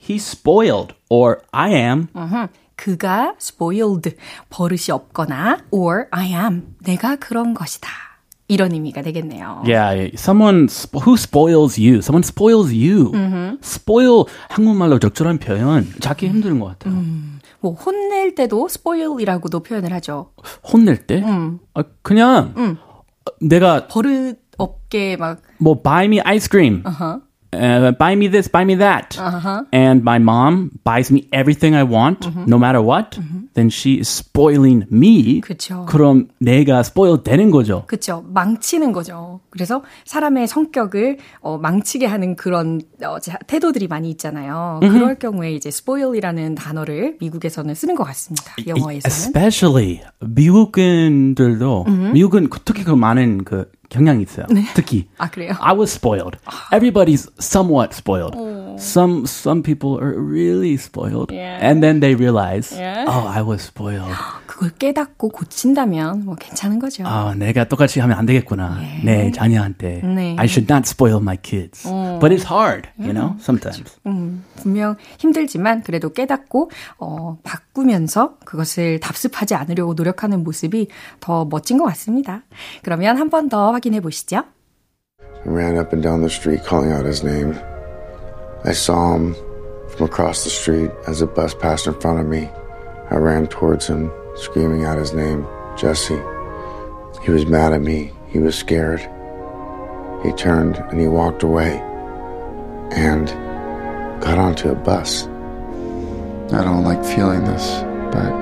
He's 0.00 0.26
spoiled, 0.26 0.94
or 1.08 1.42
I 1.52 1.72
am. 1.72 2.08
Uh-huh. 2.14 2.48
그가 2.76 3.34
spoiled, 3.38 4.16
버릇이 4.48 4.90
없거나, 4.90 5.64
or 5.70 6.06
I 6.10 6.28
am, 6.28 6.74
내가 6.80 7.16
그런 7.16 7.52
것이다. 7.52 7.88
이런 8.50 8.72
의미가 8.72 9.02
되겠네요. 9.02 9.62
Yeah, 9.64 10.10
someone 10.16 10.66
who 11.06 11.14
spoils 11.14 11.78
you. 11.78 11.98
Someone 11.98 12.24
spoils 12.26 12.72
you. 12.74 13.12
Mm-hmm. 13.12 13.58
spoil 13.62 14.24
한국말로 14.48 14.98
적절한 14.98 15.38
표현 15.38 15.86
찾기 16.00 16.28
힘든 16.28 16.58
것 16.58 16.66
같아요. 16.78 16.94
음, 16.94 17.38
뭐 17.60 17.72
혼낼 17.74 18.34
때도 18.34 18.66
spoil이라고도 18.68 19.60
표현을 19.60 19.92
하죠. 19.94 20.32
혼낼 20.72 21.06
때? 21.06 21.22
음. 21.22 21.60
아, 21.74 21.82
그냥 22.02 22.54
음. 22.56 22.76
내가 23.40 23.86
버릇 23.86 24.38
없게 24.58 25.16
막 25.16 25.40
뭐 25.60 25.74
buy 25.82 26.06
me 26.06 26.20
ice 26.24 26.48
cream. 26.50 26.82
Uh-huh. 26.84 27.20
Uh, 27.52 27.92
buy 27.92 28.14
me 28.14 28.28
this, 28.28 28.48
buy 28.48 28.64
me 28.64 28.74
that. 28.76 29.18
Uh-huh. 29.18 29.64
And 29.72 30.02
my 30.02 30.18
mom 30.18 30.70
buys 30.84 31.10
me 31.10 31.28
everything 31.32 31.74
I 31.74 31.82
want, 31.82 32.26
uh-huh. 32.26 32.44
no 32.46 32.58
matter 32.58 32.80
what. 32.80 33.18
Uh-huh. 33.18 33.40
Then 33.54 33.68
she 33.68 33.98
is 33.98 34.08
spoiling 34.08 34.86
me. 34.90 35.40
그쵸. 35.40 35.86
그럼 35.86 36.28
내가 36.40 36.80
spoil 36.80 37.22
되는 37.22 37.50
거죠. 37.50 37.84
그렇죠. 37.86 38.24
망치는 38.28 38.92
거죠. 38.92 39.40
그래서 39.50 39.82
사람의 40.04 40.46
성격을 40.46 41.18
어, 41.40 41.58
망치게 41.58 42.06
하는 42.06 42.36
그런 42.36 42.80
어, 43.02 43.16
태도들이 43.46 43.88
많이 43.88 44.10
있잖아요. 44.10 44.80
Uh-huh. 44.82 44.92
그럴 44.92 45.14
경우에 45.16 45.52
이제 45.52 45.68
spoil이라는 45.68 46.54
단어를 46.54 47.16
미국에서는 47.20 47.74
쓰는 47.74 47.94
것 47.96 48.04
같습니다. 48.04 48.54
영어에서는. 48.66 49.00
Especially 49.06 50.02
미국인들도 50.20 51.84
uh-huh. 51.86 52.12
미국은 52.12 52.48
특히 52.64 52.84
그 52.84 52.92
많은 52.92 53.44
그 53.44 53.70
경향이 53.89 54.23
있어요. 54.23 54.45
네. 54.49 54.65
특히. 54.73 55.07
아, 55.17 55.29
그래요? 55.29 55.53
I 55.59 55.75
was 55.75 55.91
spoiled. 55.91 56.37
Everybody's 56.71 57.29
somewhat 57.39 57.93
spoiled. 57.95 58.35
오. 58.37 58.68
Some 58.78 59.26
some 59.26 59.62
people 59.62 59.98
are 60.00 60.14
really 60.18 60.76
spoiled. 60.76 61.30
Yeah. 61.32 61.58
And 61.60 61.82
then 61.82 62.00
they 62.00 62.14
realize, 62.14 62.72
yeah. 62.72 63.04
oh, 63.08 63.26
I 63.26 63.42
was 63.42 63.62
spoiled. 63.62 64.14
그걸 64.46 64.70
깨닫고 64.78 65.28
고친다면 65.30 66.24
뭐 66.24 66.34
괜찮은 66.34 66.78
거죠. 66.78 67.04
아, 67.06 67.34
내가 67.34 67.64
똑같이 67.64 68.00
하면 68.00 68.18
안 68.18 68.26
되겠구나. 68.26 68.78
예. 68.82 69.04
내 69.04 69.30
자녀한테. 69.32 70.02
네. 70.04 70.36
I 70.38 70.46
should 70.46 70.70
not 70.70 70.86
spoil 70.86 71.18
my 71.20 71.36
kids. 71.40 71.86
어. 71.88 72.18
But 72.20 72.34
it's 72.34 72.44
hard, 72.50 72.88
you 72.98 73.12
know, 73.12 73.36
sometimes. 73.40 73.96
음, 74.06 74.44
분명 74.56 74.96
힘들지만 75.18 75.82
그래도 75.82 76.12
깨닫고 76.12 76.70
어, 76.98 77.38
바꾸면서 77.42 78.36
그것을 78.44 79.00
답습하지 79.00 79.54
않으려고 79.54 79.94
노력하는 79.94 80.44
모습이 80.44 80.88
더 81.20 81.44
멋진 81.46 81.78
것 81.78 81.84
같습니다. 81.86 82.42
그러면 82.82 83.16
한 83.16 83.28
번 83.30 83.48
더 83.48 83.72
확인해 83.72 84.00
보시죠. 84.00 84.44
I 85.46 85.52
ran 85.52 85.76
up 85.78 85.94
and 85.94 86.02
down 86.02 86.20
the 86.20 86.28
street 86.28 86.62
calling 86.68 86.92
out 86.92 87.06
his 87.06 87.24
name. 87.24 87.54
I 88.62 88.72
saw 88.72 89.14
him 89.14 89.34
from 89.88 90.06
across 90.06 90.44
the 90.44 90.50
street 90.50 90.90
as 91.06 91.22
a 91.22 91.26
bus 91.26 91.54
passed 91.54 91.86
in 91.86 91.98
front 91.98 92.20
of 92.20 92.26
me. 92.26 92.50
I 93.10 93.16
ran 93.16 93.46
towards 93.46 93.86
him. 93.86 94.12
screaming 94.36 94.84
out 94.84 94.98
his 94.98 95.12
name, 95.14 95.46
Jesse. 95.76 96.20
He 97.22 97.30
was 97.30 97.46
mad 97.46 97.72
at 97.72 97.80
me. 97.80 98.12
He 98.28 98.38
was 98.38 98.54
scared. 98.56 99.00
He 100.22 100.32
turned 100.32 100.76
and 100.76 101.00
he 101.00 101.08
walked 101.08 101.42
away 101.42 101.78
and 102.92 103.28
got 104.20 104.38
onto 104.38 104.70
a 104.70 104.74
bus. 104.74 105.26
I 106.52 106.62
don't 106.62 106.84
like 106.84 107.02
feeling 107.04 107.44
this, 107.44 107.80
but 108.12 108.32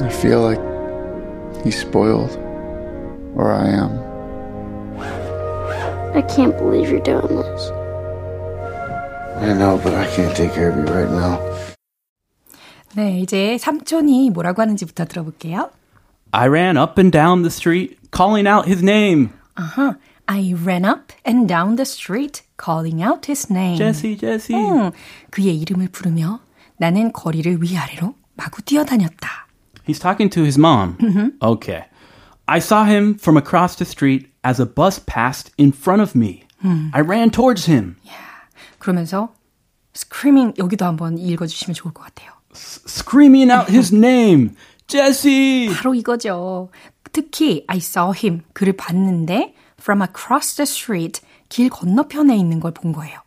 I 0.00 0.10
feel 0.10 0.42
like 0.42 1.64
he's 1.64 1.80
spoiled, 1.80 2.36
or 3.34 3.52
I 3.52 3.66
am. 3.66 3.98
I 6.16 6.22
can't 6.22 6.56
believe 6.56 6.90
you're 6.90 7.00
doing 7.00 7.36
this. 7.36 7.83
I 9.43 9.53
know, 9.53 9.79
but 9.81 9.93
I 9.93 10.05
can't 10.15 10.35
take 10.35 10.53
care 10.53 10.69
of 10.69 10.77
you 10.77 10.85
right 10.85 11.09
now. 11.09 11.39
네, 12.95 13.19
이제 13.19 13.57
삼촌이 13.57 14.31
뭐라고 14.31 14.61
하는지부터 14.61 15.05
들어볼게요. 15.05 15.69
I 16.31 16.47
ran 16.47 16.77
up 16.77 16.99
and 16.99 17.11
down 17.11 17.41
the 17.43 17.51
street 17.51 17.97
calling 18.11 18.47
out 18.47 18.67
his 18.67 18.83
name. 18.83 19.29
아하. 19.55 19.97
I 20.27 20.53
ran 20.53 20.85
up 20.85 21.11
and 21.25 21.47
down 21.47 21.75
the 21.75 21.85
street 21.85 22.43
calling 22.57 23.01
out 23.01 23.25
his 23.27 23.51
name. 23.51 23.77
Jesse, 23.77 24.15
Jesse. 24.15 24.55
음, 24.55 24.91
그의 25.31 25.57
이름을 25.59 25.89
부르며 25.89 26.39
나는 26.77 27.11
거리를 27.11 27.61
위아래로 27.61 28.13
마구 28.35 28.61
뛰어다녔다. 28.61 29.47
He's 29.87 29.99
talking 29.99 30.29
to 30.29 30.43
his 30.43 30.57
mom. 30.57 30.97
Mm-hmm. 30.97 31.29
Okay. 31.41 31.85
I 32.47 32.59
saw 32.59 32.85
him 32.85 33.17
from 33.17 33.37
across 33.37 33.75
the 33.75 33.85
street 33.85 34.27
as 34.43 34.59
a 34.59 34.65
bus 34.65 34.99
passed 34.99 35.51
in 35.57 35.71
front 35.71 36.01
of 36.01 36.15
me. 36.15 36.43
음. 36.63 36.91
I 36.93 37.01
ran 37.01 37.31
towards 37.31 37.65
him. 37.65 37.97
Yeah. 38.03 38.13
그러면서 38.84 39.32
screaming 39.96 40.54
여기도 40.58 40.84
한번 40.84 41.16
읽어주시면 41.16 41.74
좋을 41.74 41.94
것 41.94 42.02
같아요. 42.02 42.32
screaming 42.54 43.50
out 43.50 43.72
his 43.72 43.94
name. 43.94 44.50
Jesse! 44.86 45.70
바로 45.74 45.94
이거죠. 45.94 46.68
특히 47.10 47.64
I 47.66 47.78
saw 47.78 48.12
him 48.14 48.42
그를 48.52 48.74
봤는데 48.74 49.54
from 49.80 50.02
across 50.02 50.56
the 50.56 50.64
street 50.64 51.22
길 51.48 51.70
건너편에 51.70 52.36
있는 52.36 52.60
걸 52.60 52.72
본 52.72 52.92
거예요. 52.92 53.20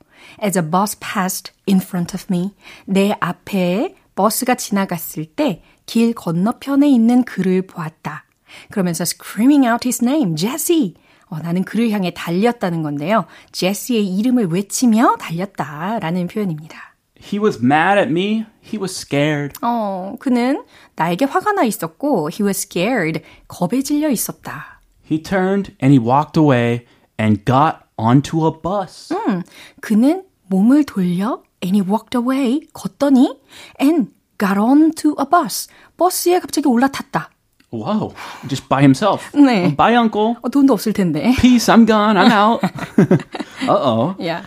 As 0.44 0.56
a 0.60 0.64
bus 0.64 0.96
passed 1.00 1.52
in 1.68 1.80
front 1.82 2.16
of 2.16 2.26
me 2.30 2.54
내 2.86 3.16
앞에 3.20 3.96
버스가 4.14 4.56
지나갔을 4.56 5.26
때 5.26 5.64
길 5.88 6.14
건너편에 6.14 6.88
있는 6.88 7.24
그를 7.24 7.64
보았다. 7.66 8.26
그러면서 8.70 9.04
screaming 9.04 9.66
out 9.68 9.88
his 9.88 10.04
name, 10.04 10.36
Jesse. 10.36 10.94
어, 11.30 11.40
나는 11.40 11.64
그를 11.64 11.90
향해 11.92 12.12
달렸다는 12.12 12.84
건데요. 12.84 13.26
제시의 13.52 14.08
이름을 14.18 14.48
외치며 14.48 15.18
달렸다라는 15.20 16.28
표현입니다. 16.28 16.96
He 17.22 17.40
was 17.44 17.60
mad 17.64 17.98
at 18.00 18.10
me. 18.10 18.46
He 18.64 18.80
was 18.80 18.92
scared. 18.92 19.56
어, 19.62 20.16
그는 20.20 20.64
나에게 20.96 21.26
화가 21.26 21.52
나 21.54 21.64
있었고, 21.64 22.30
he 22.32 22.46
was 22.46 22.60
scared. 22.68 23.22
겁에 23.48 23.82
질려 23.82 24.10
있었다. 24.10 24.82
He 25.10 25.22
turned 25.22 25.74
and 25.82 25.92
he 25.92 26.00
walked 26.00 26.40
away 26.40 26.86
and 27.20 27.44
got 27.46 27.80
onto 27.98 28.46
a 28.46 28.52
bus. 28.62 29.14
음, 29.14 29.42
그는 29.82 30.24
몸을 30.48 30.86
돌려 30.86 31.44
and 31.64 31.76
he 31.78 31.82
walked 31.82 32.16
away. 32.18 32.62
걷더니 32.74 33.40
and 33.82 34.12
got 34.38 34.60
onto 34.60 35.16
a 35.20 35.26
bus. 35.30 35.68
버스에 35.98 36.40
갑자기 36.40 36.68
올라탔다. 36.68 37.32
Wow, 37.72 38.14
just 38.48 38.70
by 38.70 38.82
himself. 38.82 39.30
네. 39.34 39.76
Bye, 39.76 39.96
uncle. 39.98 40.36
어, 40.42 40.50
돈도 40.50 40.74
없을 40.74 40.94
텐데. 40.94 41.34
Peace, 41.40 41.68
I'm 41.68 41.86
gone, 41.86 42.16
I'm 42.18 42.32
out. 42.32 42.64
Uh-oh. 43.68 44.16
Yeah. 44.20 44.46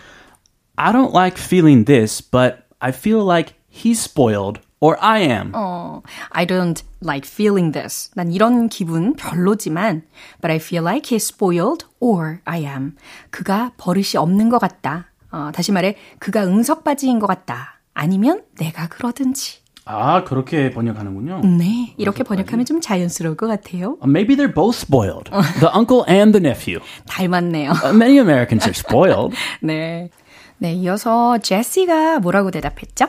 I 0.77 0.91
don't 0.91 1.13
like 1.13 1.37
feeling 1.37 1.85
this, 1.85 2.21
but 2.21 2.65
I 2.81 2.91
feel 2.91 3.23
like 3.23 3.53
he's 3.69 3.99
spoiled 4.01 4.59
or 4.79 4.97
I 4.99 5.19
am. 5.19 5.51
어, 5.53 6.01
I 6.31 6.47
don't 6.47 6.81
like 7.03 7.27
feeling 7.27 7.71
this. 7.73 8.09
난 8.15 8.31
이런 8.31 8.69
기분 8.69 9.15
별로지만 9.15 10.01
but 10.41 10.51
I 10.51 10.57
feel 10.57 10.83
like 10.83 11.13
he's 11.13 11.23
spoiled 11.27 11.85
or 11.99 12.41
I 12.45 12.63
am. 12.65 12.95
그가 13.29 13.73
버릇이 13.77 14.17
없는 14.17 14.49
것 14.49 14.57
같다. 14.57 15.11
어, 15.31 15.51
다시 15.53 15.71
말해 15.71 15.95
그가 16.17 16.43
응석바지인 16.45 17.19
것 17.19 17.27
같다. 17.27 17.79
아니면 17.93 18.41
내가 18.57 18.87
그러든지. 18.87 19.60
아, 19.88 20.24
그렇게 20.24 20.70
번역하는군요. 20.70 21.42
네, 21.58 21.94
이렇게 21.96 22.24
번역하면 22.24 22.64
좀 22.66 22.80
자연스러울 22.80 23.36
것 23.36 23.46
같아요. 23.46 23.96
Uh, 24.02 24.06
maybe 24.08 24.34
they're 24.34 24.52
both 24.52 24.76
spoiled. 24.76 25.30
the 25.60 25.70
uncle 25.72 26.04
and 26.08 26.32
the 26.36 26.42
nephew. 26.42 26.80
닮았네요. 27.06 27.70
Uh, 27.70 27.92
many 27.92 28.18
Americans 28.18 28.66
are 28.66 28.74
spoiled. 28.74 29.36
네. 29.62 30.10
네, 30.58 30.72
이어서 30.72 31.38
제시가 31.38 32.18
뭐라고 32.18 32.50
대답했죠? 32.50 33.06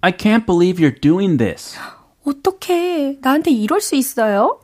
I 0.00 0.12
can't 0.12 0.44
believe 0.44 0.82
you're 0.82 1.00
doing 1.00 1.36
this. 1.38 1.78
어떻게 2.24 3.16
나한테 3.20 3.52
이럴 3.52 3.80
수 3.80 3.94
있어요? 3.94 4.60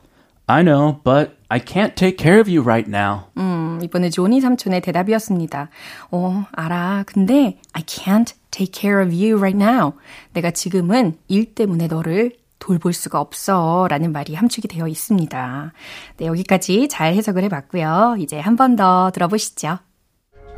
I 0.47 0.63
know, 0.63 0.99
but 1.03 1.37
I 1.49 1.59
can't 1.59 1.95
take 1.95 2.17
care 2.17 2.39
of 2.39 2.49
you 2.49 2.61
right 2.61 2.89
now. 2.89 3.27
음, 3.37 3.79
이번에 3.81 4.09
조니 4.09 4.41
삼촌의 4.41 4.81
대답이었습니다. 4.81 5.69
어, 6.11 6.45
알아. 6.51 7.03
근데 7.07 7.59
I 7.73 7.83
can't 7.83 8.33
take 8.51 8.71
care 8.73 9.01
of 9.01 9.13
you 9.13 9.37
right 9.37 9.57
now. 9.57 9.93
내가 10.33 10.51
지금은 10.51 11.17
일 11.27 11.53
때문에 11.53 11.87
너를 11.87 12.33
돌볼 12.59 12.93
수가 12.93 13.19
없어 13.19 13.87
라는 13.89 14.11
말이 14.11 14.33
함축이 14.33 14.67
되어 14.67 14.87
있습니다. 14.87 15.73
네, 16.17 16.25
여기까지 16.25 16.87
잘 16.87 17.13
해석을 17.13 17.43
해봤고요. 17.43 18.15
이제 18.19 18.39
한 18.39 18.55
번 18.55 18.75
더 18.75 19.11
들어보시죠. 19.13 19.77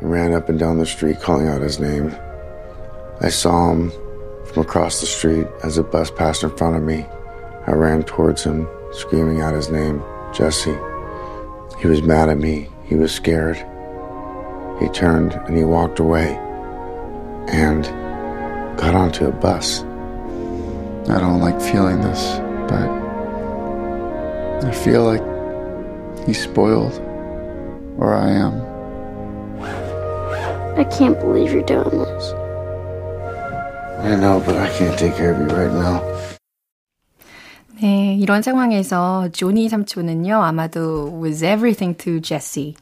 I 0.00 0.08
ran 0.08 0.32
up 0.32 0.48
and 0.48 0.58
down 0.58 0.76
the 0.76 0.86
street 0.86 1.20
calling 1.20 1.48
out 1.50 1.60
his 1.60 1.80
name. 1.82 2.12
I 3.20 3.28
saw 3.28 3.72
him 3.72 3.90
from 4.46 4.62
across 4.64 5.00
the 5.00 5.06
street 5.06 5.48
as 5.64 5.76
a 5.78 5.82
bus 5.82 6.10
passed 6.10 6.44
in 6.44 6.54
front 6.56 6.76
of 6.76 6.82
me. 6.84 7.04
I 7.66 7.72
ran 7.72 8.04
towards 8.04 8.44
him, 8.46 8.66
screaming 8.92 9.42
out 9.42 9.54
his 9.54 9.68
name, 9.70 10.00
Jesse. 10.32 10.78
He 11.82 11.88
was 11.88 12.00
mad 12.00 12.30
at 12.30 12.38
me. 12.38 12.70
He 12.84 12.94
was 12.94 13.12
scared. 13.12 13.58
He 14.80 14.88
turned 14.88 15.34
and 15.46 15.56
he 15.58 15.64
walked 15.64 15.98
away 15.98 16.38
and 17.48 17.84
got 18.78 18.94
onto 18.94 19.26
a 19.26 19.32
bus. 19.32 19.82
I 21.08 21.18
don't 21.18 21.40
like 21.40 21.60
feeling 21.60 22.00
this, 22.00 22.38
but 22.68 22.88
I 24.64 24.72
feel 24.72 25.04
like 25.04 25.22
he's 26.26 26.42
spoiled, 26.42 26.94
or 27.98 28.14
I 28.14 28.28
am. 28.30 28.60
I 30.78 30.84
can't 30.84 31.18
believe 31.18 31.52
you're 31.52 31.62
doing 31.62 31.90
this. 31.90 32.32
I 34.04 34.14
know, 34.14 34.42
but 34.44 34.56
I 34.56 34.68
can't 34.78 34.98
take 34.98 35.16
care 35.16 35.32
of 35.32 35.40
you 35.40 35.48
right 35.48 35.72
now. 35.72 36.02
네, 37.80 38.16
이런 38.16 38.42
상황에서 38.42 39.28
조니 39.32 39.68
삼촌은요, 39.68 40.42
아마도 40.42 41.10
was 41.20 41.44
everything 41.44 41.96
to 41.96 42.20
Jesse. 42.20 42.74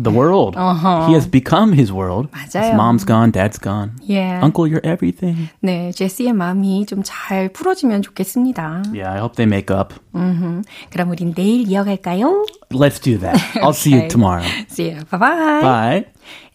the 0.00 0.12
world. 0.12 0.54
Uh-huh. 0.56 1.08
He 1.08 1.14
has 1.14 1.26
become 1.26 1.72
his 1.72 1.90
world. 1.92 2.30
맞아요. 2.30 2.62
His 2.62 2.74
mom's 2.74 3.04
gone, 3.04 3.32
dad's 3.32 3.58
gone. 3.58 3.92
Yeah. 4.02 4.40
Uncle, 4.42 4.66
you're 4.68 4.84
everything. 4.84 5.48
네, 5.60 5.90
제시의 5.92 6.32
마음이 6.34 6.86
좀 6.86 7.02
잘 7.02 7.48
풀어지면 7.52 8.02
좋겠습니다. 8.02 8.84
Yeah, 8.94 9.10
I 9.12 9.18
hope 9.18 9.34
they 9.34 9.46
make 9.46 9.70
up. 9.74 9.94
Mm-hmm. 10.14 10.62
그럼 10.90 11.10
우린 11.10 11.34
내일 11.34 11.68
이어갈까요? 11.68 12.46
Let's 12.70 13.00
do 13.00 13.18
that. 13.18 13.36
I'll 13.56 13.70
okay. 13.70 13.72
see 13.72 13.94
you 13.94 14.08
tomorrow. 14.08 14.46
See 14.68 14.90
you. 14.90 15.02
Bye 15.10 15.18
bye. 15.18 15.60
Bye. 15.62 16.04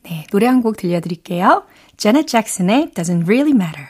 네, 0.03 0.25
노래 0.31 0.47
한 0.47 0.61
곡 0.61 0.77
들려드릴게요. 0.77 1.63
Janet 1.97 2.27
Jackson의 2.27 2.91
Doesn't 2.95 3.27
Really 3.27 3.53
Matter. 3.53 3.89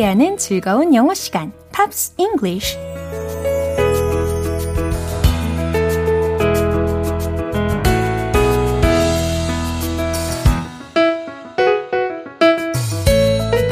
함께하는 0.00 0.38
즐거운 0.38 0.94
영어 0.94 1.12
시간. 1.12 1.52
Pops 1.74 2.14
English. 2.16 2.78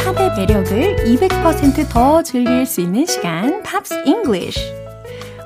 팝의 0.04 0.37
매력을 0.37 0.97
200%더 1.06 2.23
즐길 2.23 2.66
수 2.66 2.82
있는 2.82 3.06
시간 3.06 3.62
Pops 3.62 3.94
English. 4.06 4.61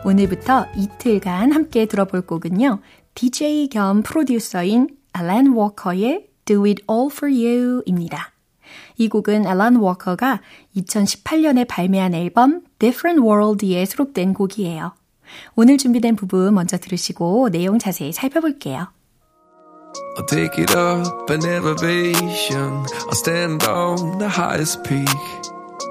오늘부터 0.05 0.67
이틀간 0.77 1.53
함께 1.53 1.87
들어볼 1.87 2.23
곡은요. 2.23 2.81
DJ 3.15 3.69
겸 3.69 4.03
프로듀서인 4.03 4.89
알란 5.12 5.53
워커의 5.53 6.27
Do 6.45 6.65
It 6.65 6.83
All 6.91 7.09
For 7.12 7.33
You입니다. 7.33 8.32
이 8.97 9.09
곡은 9.09 9.47
앨런 9.47 9.77
워커가 9.77 10.41
2018년에 10.77 11.67
발매한 11.69 12.15
앨범 12.15 12.63
Different 12.79 13.27
World에 13.27 13.85
수록된 13.85 14.35
곡이에요. 14.35 14.93
오늘 15.55 15.79
준비된 15.79 16.17
부분 16.17 16.55
먼저 16.55 16.77
들으시고 16.79 17.51
내용 17.51 17.79
자세히 17.79 18.13
살펴볼게요. 18.13 18.89
I'll 20.17 20.27
take 20.27 20.59
it 20.59 20.75
up 20.75 21.31
an 21.31 21.45
elevation. 21.45 22.85
I'll 23.09 23.15
stand 23.15 23.65
on 23.67 24.19
the 24.19 24.29
highest 24.29 24.83
peak. 24.85 25.09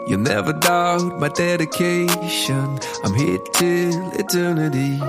You'll 0.08 0.20
never 0.20 0.54
doubt 0.54 1.20
my 1.20 1.30
dedication. 1.30 2.80
I'm 3.04 3.14
here 3.16 3.40
till 3.54 4.12
eternity. 4.14 5.00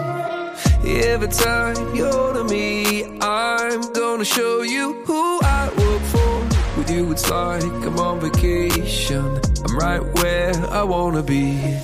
Every 0.84 1.28
time 1.28 1.94
you're 1.94 2.32
to 2.34 2.44
me, 2.44 3.04
I'm 3.20 3.92
gonna 3.92 4.24
show 4.24 4.62
you 4.62 4.94
who 5.04 5.40
I 5.42 5.70
for. 5.76 5.81
With 6.82 6.94
you, 6.96 7.12
it's 7.12 7.30
like 7.30 7.86
I'm 7.86 7.96
on 8.00 8.18
vacation. 8.18 9.22
I'm 9.22 9.78
right 9.78 10.02
where 10.18 10.52
I 10.72 10.82
wanna 10.82 11.24
be. 11.24 11.78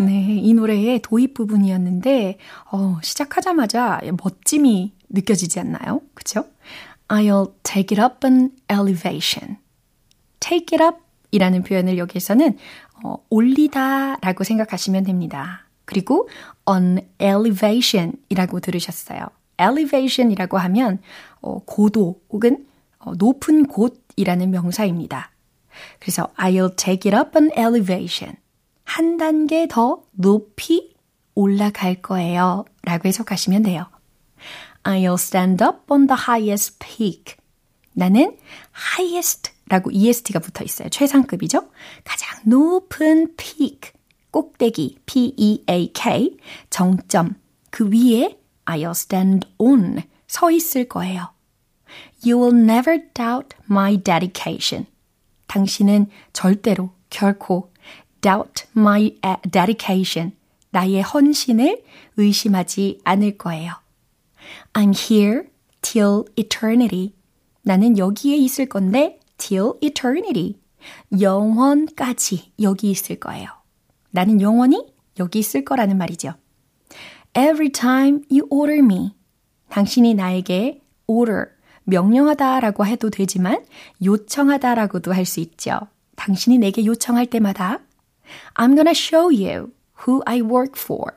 네, 0.00 0.36
이 0.42 0.52
노래의 0.52 1.00
도입 1.00 1.34
부분이었는데, 1.34 2.38
어, 2.72 2.98
시작하자마자 3.04 4.00
멋짐이 4.20 4.94
느껴지지 5.10 5.60
않나요? 5.60 6.00
그쵸? 6.14 6.44
I'll 7.06 7.52
take 7.62 7.96
it 7.96 8.00
up 8.02 8.26
an 8.26 8.50
elevation. 8.68 9.58
take 10.40 10.76
it 10.76 10.82
up 10.82 10.96
이라는 11.30 11.62
표현을 11.62 11.98
여기에서는 11.98 12.58
어, 13.04 13.18
올리다 13.30 14.16
라고 14.22 14.42
생각하시면 14.42 15.04
됩니다. 15.04 15.68
그리고 15.84 16.28
on 16.66 16.98
elevation 17.20 18.14
이라고 18.28 18.58
들으셨어요. 18.58 19.28
elevation 19.60 20.32
이라고 20.32 20.58
하면 20.58 20.98
어, 21.40 21.60
고도 21.64 22.20
혹은 22.30 22.56
어, 22.56 22.72
높은 23.12 23.66
곳이라는 23.66 24.50
명사입니다. 24.50 25.30
그래서 25.98 26.28
I'll 26.36 26.76
take 26.76 27.10
it 27.10 27.16
up 27.16 27.38
an 27.38 27.50
elevation. 27.56 28.36
한 28.84 29.16
단계 29.16 29.66
더 29.68 30.02
높이 30.12 30.94
올라갈 31.34 32.00
거예요. 32.00 32.64
라고 32.82 33.08
해석하시면 33.08 33.62
돼요. 33.64 33.86
I'll 34.84 35.14
stand 35.14 35.64
up 35.64 35.92
on 35.92 36.06
the 36.06 36.20
highest 36.28 36.78
peak. 36.78 37.36
나는 37.92 38.36
highest 38.98 39.52
라고 39.68 39.90
EST가 39.90 40.40
붙어 40.40 40.62
있어요. 40.62 40.88
최상급이죠? 40.88 41.70
가장 42.04 42.40
높은 42.44 43.34
peak. 43.36 43.92
꼭대기, 44.30 44.98
P-E-A-K, 45.06 46.36
정점. 46.68 47.36
그 47.70 47.88
위에 47.88 48.36
I'll 48.66 48.90
stand 48.90 49.48
on. 49.58 50.02
서 50.26 50.50
있을 50.50 50.88
거예요. 50.88 51.33
You 52.24 52.38
will 52.38 52.54
never 52.54 52.98
doubt 53.12 53.54
my 53.68 53.98
dedication. 54.02 54.86
당신은 55.46 56.06
절대로, 56.32 56.90
결코 57.10 57.70
doubt 58.22 58.64
my 58.74 59.14
dedication. 59.52 60.32
나의 60.70 61.02
헌신을 61.02 61.82
의심하지 62.16 63.00
않을 63.04 63.36
거예요. 63.36 63.72
I'm 64.72 64.94
here 64.94 65.48
till 65.82 66.24
eternity. 66.36 67.12
나는 67.62 67.98
여기에 67.98 68.36
있을 68.36 68.66
건데 68.66 69.20
till 69.36 69.72
eternity. 69.82 70.56
영원까지 71.20 72.52
여기 72.60 72.90
있을 72.90 73.20
거예요. 73.20 73.48
나는 74.10 74.40
영원히 74.40 74.86
여기 75.18 75.38
있을 75.40 75.64
거라는 75.64 75.98
말이죠. 75.98 76.34
Every 77.36 77.70
time 77.70 78.22
you 78.30 78.46
order 78.50 78.78
me. 78.82 79.14
당신이 79.68 80.14
나에게 80.14 80.80
order, 81.06 81.48
명령하다라고 81.84 82.86
해도 82.86 83.10
되지만 83.10 83.64
요청하다라고도 84.02 85.12
할 85.12 85.24
수 85.24 85.40
있죠. 85.40 85.80
당신이 86.16 86.58
내게 86.58 86.84
요청할 86.84 87.26
때마다 87.26 87.80
I'm 88.54 88.74
gonna 88.74 88.90
show 88.92 89.26
you 89.26 89.72
who 90.06 90.22
I 90.26 90.40
work 90.40 90.72
for. 90.80 91.12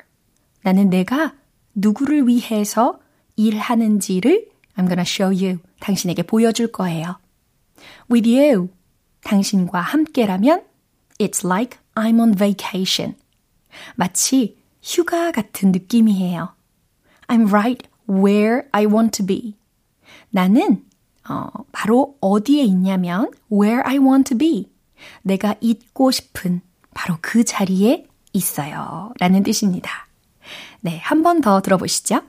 나는 0.64 0.90
내가 0.90 1.34
누구를 1.76 2.28
위해서 2.28 3.00
일하는지를 3.36 4.48
I'm 4.76 4.88
gonna 4.88 5.02
show 5.02 5.32
you. 5.32 5.60
당신에게 5.80 6.24
보여줄 6.24 6.72
거예요. 6.72 7.18
With 8.12 8.30
you. 8.30 8.70
당신과 9.24 9.80
함께라면 9.80 10.64
It's 11.20 11.46
like 11.46 11.80
I'm 11.96 12.20
on 12.20 12.36
vacation. 12.36 13.16
마치 13.96 14.58
휴가 14.82 15.32
같은 15.32 15.72
느낌이에요. 15.72 16.54
I'm 17.28 17.52
right 17.52 17.88
where 18.10 18.68
I 18.72 18.86
want 18.86 19.12
to 19.18 19.26
be. 19.26 19.56
나는 20.30 20.84
어, 21.30 21.48
바로 21.72 22.16
어디에 22.22 22.64
있냐면 22.64 23.32
where 23.52 23.82
I 23.86 23.98
want 23.98 24.30
to 24.30 24.38
be. 24.38 24.70
내가 25.22 25.56
있고 25.62 26.12
싶은 26.12 26.62
바로 26.94 27.18
그 27.22 27.44
자리에 27.44 28.08
있어요. 28.34 29.12
라는 29.20 29.44
뜻입니다. 29.44 30.08
네, 30.82 31.00
한 31.00 31.22
번 31.24 31.42
더 31.42 31.62
들어보시죠. 31.62 32.22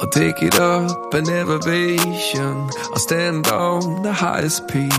I'll 0.00 0.10
take 0.12 0.42
it 0.46 0.56
up 0.56 1.12
an 1.14 1.28
elevation. 1.28 2.68
I'll 2.92 2.98
stand 2.98 3.50
on 3.50 4.02
the 4.02 4.12
highest 4.12 4.66
peak. 4.68 4.92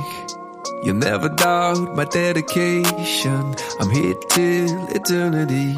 You'll 0.83 0.97
never 0.97 1.29
doubt 1.29 1.93
my 1.95 2.05
dedication. 2.05 3.53
I'm 3.79 3.89
here 3.91 4.15
till 4.29 4.87
eternity. 4.95 5.75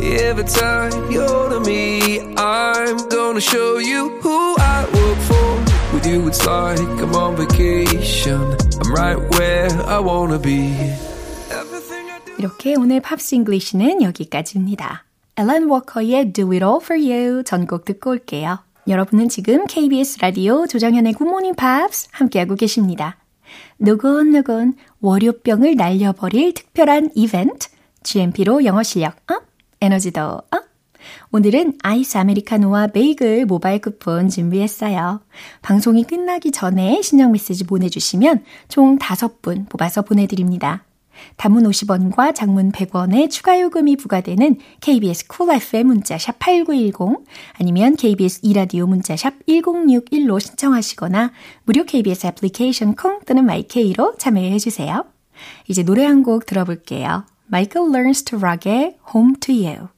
Every 0.00 0.44
time 0.44 1.10
you're 1.10 1.60
me, 1.60 2.20
I'm 2.36 2.96
gonna 3.08 3.40
show 3.40 3.78
you 3.78 4.10
who 4.20 4.56
I 4.58 4.84
work 4.92 5.18
for. 5.28 5.50
With 5.92 6.06
you, 6.06 6.28
it's 6.28 6.44
like 6.46 6.80
I'm 7.00 7.14
on 7.14 7.36
vacation. 7.36 8.40
I'm 8.80 8.92
right 8.92 9.18
where 9.34 9.70
I 9.86 10.00
wanna 10.00 10.40
be. 10.40 10.74
이렇게 12.38 12.74
오늘 12.74 13.00
팝스 13.00 13.34
잉글리시는 13.34 14.02
여기까지입니다. 14.02 15.04
앨런 15.36 15.68
워커의 15.68 16.32
Do 16.32 16.50
It 16.52 16.64
All 16.64 16.80
For 16.82 16.98
You 16.98 17.44
전곡 17.44 17.84
듣고 17.84 18.10
올게요. 18.10 18.58
여러분은 18.88 19.28
지금 19.28 19.66
KBS 19.66 20.18
라디오 20.20 20.66
조정현의 20.66 21.12
굿모닝 21.12 21.54
팝스 21.54 22.08
함께하고 22.12 22.54
계십니다. 22.54 23.18
두근두근 23.78 24.74
월요병을 25.00 25.76
날려버릴 25.76 26.54
특별한 26.54 27.10
이벤트 27.14 27.68
GMP로 28.02 28.64
영어 28.64 28.82
실력 28.82 29.16
up, 29.30 29.49
에너지도 29.80 30.20
up. 30.22 30.70
오늘은 31.32 31.78
아이스 31.82 32.18
아메리카노와 32.18 32.88
베이글 32.88 33.46
모바일 33.46 33.80
쿠폰 33.80 34.28
준비했어요. 34.28 35.22
방송이 35.62 36.04
끝나기 36.04 36.50
전에 36.50 37.00
신청 37.02 37.32
메시지 37.32 37.64
보내주시면 37.64 38.44
총 38.68 38.98
5분 38.98 39.68
뽑아서 39.70 40.02
보내드립니다. 40.02 40.84
단문 41.36 41.64
50원과 41.64 42.34
장문 42.34 42.72
100원의 42.72 43.30
추가 43.30 43.60
요금이 43.60 43.96
부과되는 43.96 44.56
KBS 44.80 45.26
쿨 45.28 45.46
cool 45.46 45.56
FM 45.62 45.86
문자샵 45.88 46.38
8910 46.38 47.24
아니면 47.58 47.96
KBS 47.96 48.40
이라디오 48.42 48.86
문자샵 48.86 49.46
1061로 49.46 50.40
신청하시거나 50.40 51.32
무료 51.64 51.84
KBS 51.84 52.26
애플리케이션 52.26 52.94
콩 52.94 53.20
또는 53.26 53.44
마이케이로 53.44 54.16
참여해 54.18 54.58
주세요. 54.58 55.04
이제 55.68 55.82
노래 55.82 56.04
한 56.04 56.22
곡 56.22 56.44
들어볼게요. 56.46 57.24
Michael 57.52 57.90
Learns 57.90 58.22
to 58.26 58.38
Rock의 58.38 58.94
Home 59.12 59.34
to 59.40 59.52
You. 59.52 59.88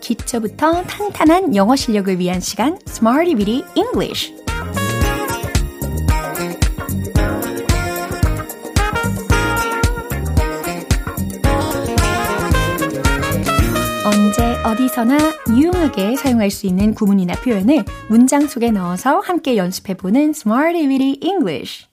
기초부터 0.00 0.82
탄탄한 0.82 1.54
영어 1.54 1.76
실력을 1.76 2.18
위한 2.18 2.40
시간 2.40 2.76
Smarty 2.88 3.36
Weedy 3.36 3.64
English 3.76 4.43
어디서나 14.64 15.18
유용하게 15.50 16.16
사용할 16.16 16.50
수 16.50 16.66
있는 16.66 16.94
구문이나 16.94 17.34
표현을 17.34 17.84
문장 18.08 18.46
속에 18.46 18.70
넣어서 18.70 19.20
함께 19.20 19.58
연습해보는 19.58 20.30
Smarty 20.30 20.86
Weedy 20.86 21.18
English 21.22 21.86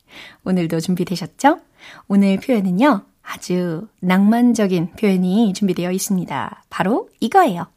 오늘도 0.45 0.79
준비되셨죠? 0.79 1.59
오늘 2.07 2.37
표현은요 2.37 3.03
아주 3.23 3.87
낭만적인 3.99 4.93
표현이 4.93 5.53
준비되어 5.53 5.91
있습니다. 5.91 6.63
바로 6.69 7.09
이거예요. 7.19 7.67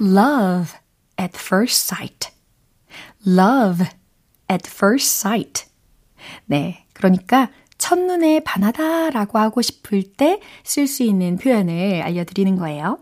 love 0.00 0.78
at 1.18 1.32
first 1.34 1.94
sight. 1.94 2.28
love 3.26 3.86
at 4.50 4.68
first 4.70 5.26
sight. 5.26 5.64
네. 6.44 6.84
그러니까 6.92 7.48
첫눈에 7.78 8.40
반하다 8.44 9.10
라고 9.10 9.38
하고 9.38 9.62
싶을 9.62 10.02
때 10.02 10.38
쓸 10.64 10.86
수 10.86 11.02
있는 11.02 11.36
표현을 11.38 12.02
알려드리는 12.02 12.56
거예요. 12.56 12.98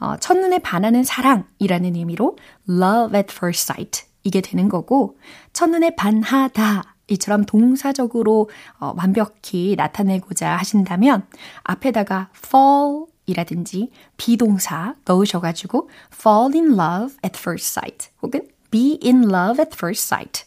어, 0.00 0.16
첫눈에 0.16 0.58
반하는 0.58 1.04
사랑이라는 1.04 1.94
의미로 1.94 2.36
love 2.68 3.16
at 3.16 3.32
first 3.32 3.70
sight. 3.70 4.04
이게 4.22 4.40
되는 4.40 4.68
거고, 4.68 5.18
첫눈에 5.52 5.94
반하다. 5.94 6.96
이처럼 7.08 7.44
동사적으로 7.44 8.50
어, 8.78 8.94
완벽히 8.96 9.74
나타내고자 9.76 10.56
하신다면 10.56 11.26
앞에다가 11.62 12.30
fall 12.36 13.06
이라든지 13.26 13.90
비동사 14.16 14.94
넣으셔가지고 15.04 15.90
fall 16.12 16.52
in 16.54 16.78
love 16.78 17.16
at 17.24 17.38
first 17.38 17.78
sight 17.78 18.08
혹은 18.22 18.48
be 18.70 18.98
in 19.04 19.24
love 19.24 19.60
at 19.60 19.70
first 19.74 20.06
sight. 20.06 20.44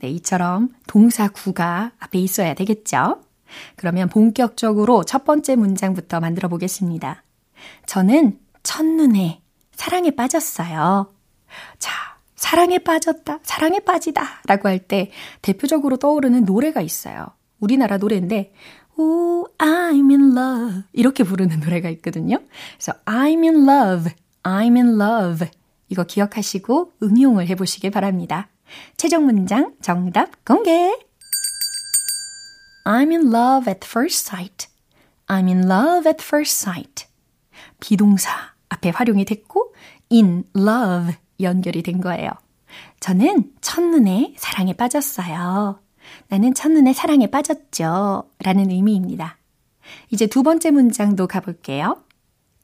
네, 0.00 0.10
이처럼 0.10 0.70
동사 0.86 1.28
구가 1.28 1.92
앞에 1.98 2.18
있어야 2.18 2.54
되겠죠? 2.54 3.22
그러면 3.76 4.08
본격적으로 4.08 5.04
첫 5.04 5.24
번째 5.24 5.56
문장부터 5.56 6.20
만들어 6.20 6.48
보겠습니다. 6.48 7.22
저는 7.86 8.38
첫눈에 8.68 9.40
사랑에 9.74 10.10
빠졌어요. 10.10 11.10
자, 11.78 11.92
사랑에 12.36 12.78
빠졌다, 12.78 13.38
사랑에 13.42 13.80
빠지다 13.80 14.42
라고 14.46 14.68
할 14.68 14.78
때 14.86 15.10
대표적으로 15.40 15.96
떠오르는 15.96 16.44
노래가 16.44 16.82
있어요. 16.82 17.28
우리나라 17.60 17.96
노래인데 17.96 18.52
Oh, 18.98 19.46
I'm 19.56 20.10
in 20.10 20.36
love. 20.36 20.82
이렇게 20.92 21.24
부르는 21.24 21.60
노래가 21.60 21.88
있거든요. 21.90 22.40
그래서 22.76 22.92
I'm 23.06 23.42
in 23.42 23.66
love, 23.66 24.12
I'm 24.42 24.76
in 24.76 25.00
love. 25.00 25.48
이거 25.88 26.04
기억하시고 26.04 26.92
응용을 27.02 27.48
해보시길 27.48 27.90
바랍니다. 27.90 28.48
최종 28.98 29.24
문장 29.24 29.72
정답 29.80 30.44
공개! 30.44 30.92
I'm 32.84 33.12
in 33.12 33.32
love 33.34 33.66
at 33.66 33.80
first 33.86 34.28
sight. 34.28 34.66
I'm 35.26 35.48
in 35.48 35.64
love 35.70 36.06
at 36.06 36.22
first 36.22 36.68
sight. 36.68 37.06
비동사 37.80 38.57
앞에 38.78 38.90
활용이 38.90 39.24
됐고 39.24 39.74
in 40.10 40.44
love 40.56 41.14
연결이 41.40 41.82
된 41.82 42.00
거예요. 42.00 42.30
저는 43.00 43.52
첫눈에 43.60 44.34
사랑에 44.36 44.72
빠졌어요. 44.72 45.80
나는 46.28 46.54
첫눈에 46.54 46.92
사랑에 46.92 47.26
빠졌죠. 47.28 48.30
라는 48.40 48.70
의미입니다. 48.70 49.38
이제 50.10 50.26
두 50.26 50.42
번째 50.42 50.70
문장도 50.70 51.26
가볼게요. 51.26 52.02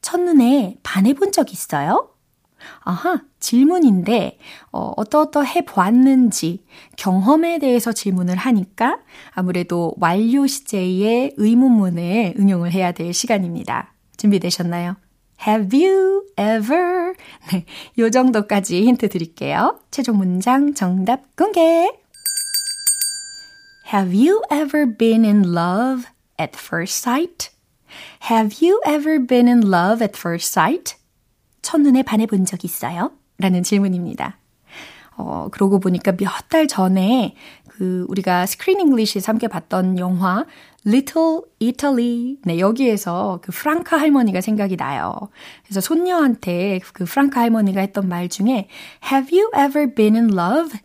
첫눈에 0.01 0.77
반해본 0.83 1.31
적 1.31 1.51
있어요? 1.51 2.11
아하, 2.81 3.21
질문인데, 3.39 4.39
어, 4.71 4.93
어떠어떠 4.97 5.43
해 5.43 5.65
보았는지, 5.65 6.65
경험에 6.97 7.59
대해서 7.59 7.91
질문을 7.91 8.37
하니까 8.37 8.99
아무래도 9.31 9.93
완료 9.97 10.47
시제의 10.47 11.33
의문문을 11.37 12.35
응용을 12.39 12.71
해야 12.71 12.91
될 12.91 13.13
시간입니다. 13.13 13.93
준비되셨나요? 14.17 14.95
Have 15.45 15.73
you 15.77 16.25
ever? 16.37 17.13
네, 17.51 17.65
요 17.99 18.09
정도까지 18.09 18.83
힌트 18.83 19.09
드릴게요. 19.09 19.79
최종 19.91 20.17
문장 20.17 20.73
정답 20.73 21.35
공개! 21.35 21.91
Have 23.93 24.11
you 24.15 24.41
ever 24.51 24.87
been 24.87 25.23
in 25.23 25.53
love 25.53 26.07
at 26.39 26.57
first 26.57 26.97
sight? 26.97 27.51
Have 28.31 28.57
you 28.65 28.81
ever 28.87 29.19
been 29.23 29.47
in 29.47 29.61
love 29.61 30.01
at 30.03 30.17
first 30.17 30.49
sight? 30.51 30.95
첫눈에 31.61 32.01
반해 32.03 32.25
본 32.25 32.45
적 32.45 32.65
있어요? 32.65 33.11
라는 33.37 33.61
질문입니다. 33.63 34.39
어, 35.17 35.47
그러고 35.51 35.79
보니까 35.79 36.13
몇 36.13 36.49
달 36.49 36.67
전에 36.67 37.35
그 37.77 38.05
우리가 38.07 38.45
Screen 38.45 38.79
English에서 38.79 39.31
함께 39.31 39.47
봤던 39.47 39.99
영화 39.99 40.45
Little 40.87 41.41
Italy. 41.61 42.37
네, 42.45 42.59
여기에서 42.59 43.39
그 43.41 43.51
프랑카 43.51 43.97
할머니가 43.97 44.39
생각이 44.39 44.77
나요. 44.77 45.13
그래서 45.63 45.81
손녀한테 45.81 46.79
그 46.93 47.03
프랑카 47.03 47.41
할머니가 47.41 47.81
했던 47.81 48.07
말 48.07 48.29
중에 48.29 48.69
Have 49.11 49.37
you 49.37 49.51
ever 49.57 49.93
been 49.93 50.15
in 50.15 50.31
love? 50.31 50.79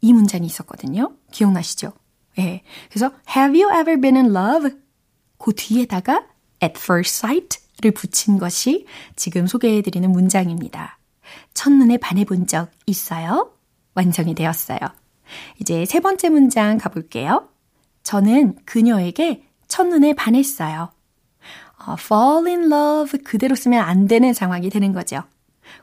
이 0.00 0.12
문장이 0.12 0.46
있었거든요. 0.46 1.12
기억나시죠? 1.30 1.92
예. 2.38 2.62
그래서 2.90 3.12
have 3.36 3.60
you 3.60 3.70
ever 3.72 4.00
been 4.00 4.16
in 4.16 4.34
love? 4.34 4.70
그 5.38 5.52
뒤에다가 5.54 6.26
at 6.62 6.74
first 6.76 7.24
sight를 7.24 7.92
붙인 7.92 8.38
것이 8.38 8.86
지금 9.14 9.46
소개해드리는 9.46 10.10
문장입니다. 10.10 10.98
첫눈에 11.54 11.98
반해본 11.98 12.48
적 12.48 12.70
있어요? 12.86 13.52
완성이 13.94 14.34
되었어요. 14.34 14.78
이제 15.60 15.84
세 15.84 16.00
번째 16.00 16.28
문장 16.30 16.78
가볼게요. 16.78 17.48
저는 18.02 18.56
그녀에게 18.64 19.42
첫눈에 19.68 20.14
반했어요. 20.14 20.90
어, 21.86 21.96
fall 21.98 22.46
in 22.46 22.72
love 22.72 23.22
그대로 23.22 23.54
쓰면 23.54 23.82
안 23.82 24.06
되는 24.06 24.32
상황이 24.32 24.70
되는 24.70 24.92
거죠. 24.92 25.22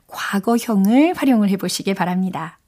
과거형을 0.06 1.14
활용을 1.14 1.48
해보시길 1.50 1.94
바랍니다. 1.94 2.58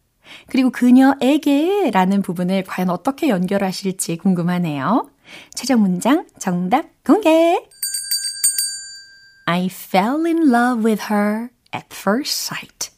그리고 0.49 0.71
그녀에게 0.71 1.91
라는 1.93 2.23
부분을 2.23 2.65
과연 2.65 2.91
어떻게 2.91 3.29
연결하실지 3.29 4.19
궁금하네요. 4.19 5.09
최종 5.55 5.83
문장 5.83 6.27
정답 6.39 6.87
공개! 7.05 7.57
I 9.47 9.67
fell 9.67 10.27
in 10.27 10.53
love 10.53 10.85
with 10.85 11.05
her 11.11 11.51
at 11.75 11.87
first 11.93 12.33
sight. 12.33 12.96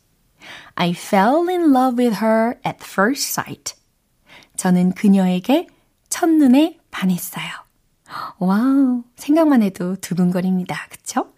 I 0.80 0.92
fell 0.92 1.48
in 1.48 1.72
love 1.72 1.98
with 1.98 2.22
her 2.22 2.54
at 2.64 2.78
first 2.84 3.26
sight. 3.32 3.74
저는 4.56 4.92
그녀에게 4.92 5.66
첫눈에 6.08 6.78
반했어요. 6.92 7.46
와우, 8.38 9.02
생각만 9.16 9.62
해도 9.62 9.96
두근거립니다. 9.96 10.86
그쵸? 10.88 11.32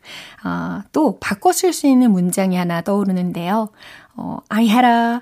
어, 0.44 0.82
또 0.92 1.18
바꿔 1.20 1.52
쓸 1.52 1.72
수 1.72 1.86
있는 1.86 2.10
문장이 2.12 2.54
하나 2.54 2.82
떠오르는데요. 2.82 3.70
어, 4.16 4.38
I 4.50 4.68
had 4.68 4.86
a 4.86 5.20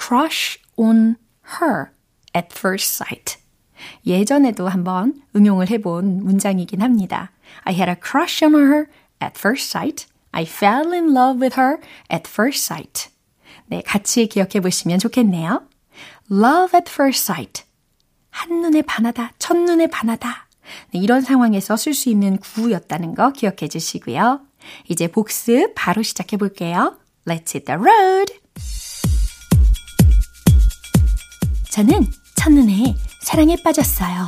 crush 0.00 0.60
on 0.76 1.16
her 1.60 1.90
at 2.36 2.50
first 2.56 3.02
sight. 3.02 3.38
예전에도 4.06 4.68
한번 4.68 5.20
응용을 5.34 5.68
해본 5.68 6.22
문장이긴 6.22 6.80
합니다. 6.80 7.32
I 7.64 7.74
had 7.74 7.90
a 7.90 7.96
crush 8.00 8.44
on 8.44 8.54
her 8.54 8.86
at 9.20 9.36
first 9.36 9.68
sight. 9.68 10.06
I 10.30 10.44
fell 10.44 10.92
in 10.94 11.12
love 11.12 11.40
with 11.40 11.60
her 11.60 11.78
at 12.08 12.28
first 12.28 12.64
sight. 12.64 13.10
네, 13.68 13.82
같이 13.84 14.26
기억해 14.26 14.60
보시면 14.60 14.98
좋겠네요. 14.98 15.62
Love 16.30 16.76
at 16.78 16.90
first 16.90 17.30
sight. 17.30 17.62
한눈에 18.30 18.82
반하다, 18.82 19.32
첫눈에 19.38 19.88
반하다. 19.88 20.48
네, 20.92 21.00
이런 21.00 21.20
상황에서 21.20 21.76
쓸 21.76 21.94
수 21.94 22.08
있는 22.08 22.38
구였다는 22.38 23.14
거 23.14 23.32
기억해 23.32 23.68
주시고요. 23.68 24.40
이제 24.88 25.08
복습 25.08 25.72
바로 25.74 26.02
시작해 26.02 26.36
볼게요. 26.36 26.98
Let's 27.26 27.54
hit 27.54 27.64
the 27.64 27.78
road! 27.78 28.32
저는 31.70 32.06
첫눈에 32.36 32.94
사랑에 33.22 33.56
빠졌어요. 33.62 34.26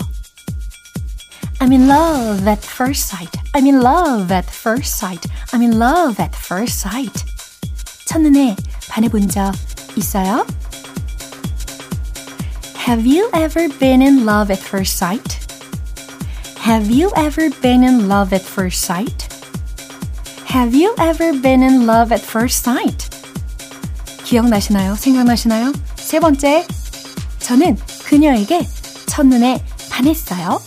I'm 1.60 1.72
in 1.72 1.90
love 1.90 2.46
at 2.48 2.66
first 2.66 3.12
sight. 3.12 3.38
I'm 3.54 3.66
in 3.66 3.80
love 3.80 4.32
at 4.34 4.48
first 4.48 4.96
sight. 4.96 5.28
I'm 5.52 5.62
in 5.62 5.76
love 5.76 6.22
at 6.22 6.36
first 6.36 6.86
sight. 6.86 7.24
첫눈에 8.06 8.56
반해본 8.89 9.29
적 9.29 9.51
있어요? 9.95 10.45
Have 12.87 13.05
you 13.05 13.29
ever 13.33 13.67
been 13.79 14.01
in 14.01 14.25
love 14.25 14.51
at 14.51 14.61
first 14.61 14.95
sight? 14.95 15.39
Have 16.65 16.89
you 16.89 17.11
ever 17.15 17.49
been 17.61 17.83
in 17.83 18.07
love 18.07 18.33
at 18.33 18.43
first 18.43 18.81
sight? 18.83 19.27
Have 20.49 20.75
you 20.75 20.95
ever 20.97 21.33
been 21.33 21.63
in 21.63 21.85
love 21.85 22.13
at 22.13 22.21
first 22.21 22.63
sight? 22.63 23.09
기억나시나요? 24.23 24.95
생각나시나요? 24.95 25.73
세 25.95 26.19
번째, 26.19 26.65
저는 27.39 27.77
그녀에게 28.05 28.67
첫눈에 29.07 29.63
반했어요. 29.89 30.61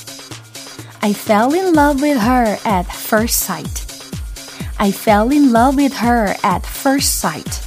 I 1.00 1.10
fell 1.12 1.54
in 1.54 1.74
love 1.74 2.02
with 2.02 2.20
her 2.20 2.58
at 2.64 2.86
first 2.90 3.42
sight. 3.44 3.86
I 4.78 4.90
fell 4.90 5.32
in 5.32 5.52
love 5.52 5.76
with 5.76 5.96
her 6.02 6.34
at 6.42 6.66
first 6.66 7.18
sight. 7.18 7.61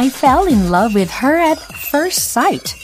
I 0.00 0.08
fell 0.08 0.46
in 0.48 0.70
love 0.70 0.94
with 0.94 1.12
her 1.22 1.36
at 1.38 1.58
first 1.92 2.20
sight. 2.30 2.74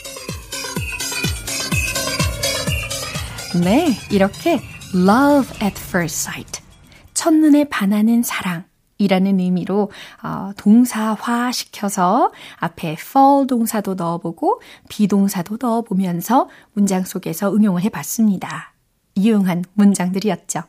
네, 3.64 3.96
이렇게 4.10 4.60
love 4.94 5.50
at 5.62 5.80
first 5.80 6.28
sight. 6.28 6.60
첫눈에 7.14 7.64
반하는 7.70 8.22
사랑. 8.22 8.64
이라는 8.98 9.40
의미로 9.40 9.90
어, 10.22 10.50
동사화 10.58 11.52
시켜서 11.52 12.32
앞에 12.58 12.96
fall 12.98 13.46
동사도 13.46 13.94
넣어보고 13.94 14.60
비동사도 14.90 15.56
넣어보면서 15.58 16.50
문장 16.74 17.04
속에서 17.04 17.54
응용을 17.54 17.80
해봤습니다. 17.84 18.74
유용한 19.16 19.64
문장들이었죠. 19.72 20.64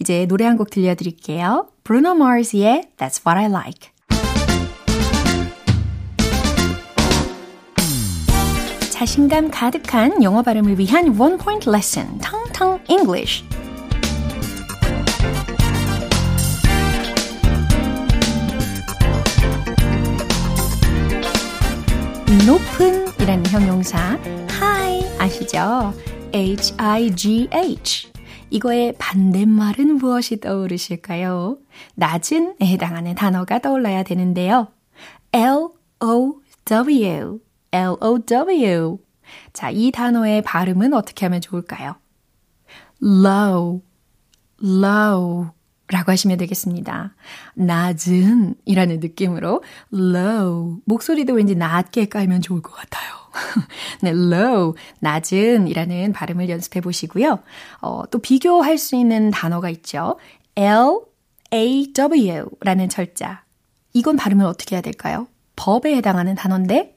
이제 0.00 0.24
노래 0.24 0.46
한 0.46 0.56
곡 0.56 0.70
들려드릴게요. 0.70 1.68
Bruno 1.84 2.12
Mars의 2.12 2.92
That's 2.96 3.20
What 3.26 3.38
I 3.38 3.46
Like. 3.50 3.93
자신감 9.04 9.50
가득한 9.50 10.22
영어 10.22 10.40
발음을 10.40 10.78
위한 10.78 11.14
원 11.18 11.36
포인트 11.36 11.68
레슨, 11.68 12.16
텅텅 12.22 12.80
English. 12.88 13.44
높은 22.46 23.06
이라는 23.20 23.44
형용사 23.44 24.18
high 24.48 25.20
아시죠? 25.20 25.92
H-I-G-H 26.32 28.10
이거의 28.48 28.94
반대말은 28.96 29.96
무엇이 29.96 30.40
떠오르실까요? 30.40 31.58
낮은에 31.94 32.54
해당하는 32.62 33.14
단어가 33.14 33.58
떠올라야 33.58 34.02
되는데요. 34.02 34.68
L-O-W 35.34 37.40
L-O-W 37.74 38.98
자, 39.52 39.70
이 39.70 39.90
단어의 39.90 40.42
발음은 40.42 40.94
어떻게 40.94 41.26
하면 41.26 41.40
좋을까요? 41.40 41.96
low, 43.02 43.82
low 44.62 45.46
라고 45.88 46.12
하시면 46.12 46.38
되겠습니다. 46.38 47.14
낮은 47.54 48.54
이라는 48.64 49.00
느낌으로 49.00 49.64
low 49.92 50.78
목소리도 50.84 51.34
왠지 51.34 51.56
낮게 51.56 52.06
깔면 52.06 52.42
좋을 52.42 52.62
것 52.62 52.72
같아요. 52.72 53.12
네, 54.02 54.10
low 54.10 54.74
낮은 55.00 55.66
이라는 55.66 56.12
발음을 56.12 56.48
연습해 56.48 56.80
보시고요. 56.80 57.40
어, 57.82 58.02
또 58.10 58.20
비교할 58.20 58.78
수 58.78 58.94
있는 58.94 59.30
단어가 59.32 59.68
있죠. 59.70 60.18
L 60.54 61.00
A 61.52 61.92
W 61.92 62.50
라는 62.60 62.88
철자. 62.88 63.42
이건 63.92 64.16
발음을 64.16 64.46
어떻게 64.46 64.76
해야 64.76 64.80
될까요? 64.80 65.26
법에 65.56 65.94
해당하는 65.96 66.34
단어인데 66.34 66.93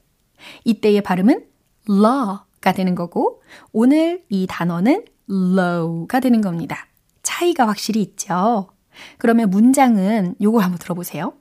이때의 0.63 1.01
발음은 1.01 1.45
law가 1.89 2.73
되는 2.73 2.95
거고 2.95 3.41
오늘 3.71 4.23
이 4.29 4.47
단어는 4.47 5.05
low가 5.29 6.19
되는 6.19 6.41
겁니다. 6.41 6.87
차이가 7.23 7.67
확실히 7.67 8.01
있죠. 8.01 8.69
그러면 9.17 9.49
문장은 9.49 10.35
요걸 10.41 10.63
한번 10.63 10.79
들어보세요. 10.79 11.33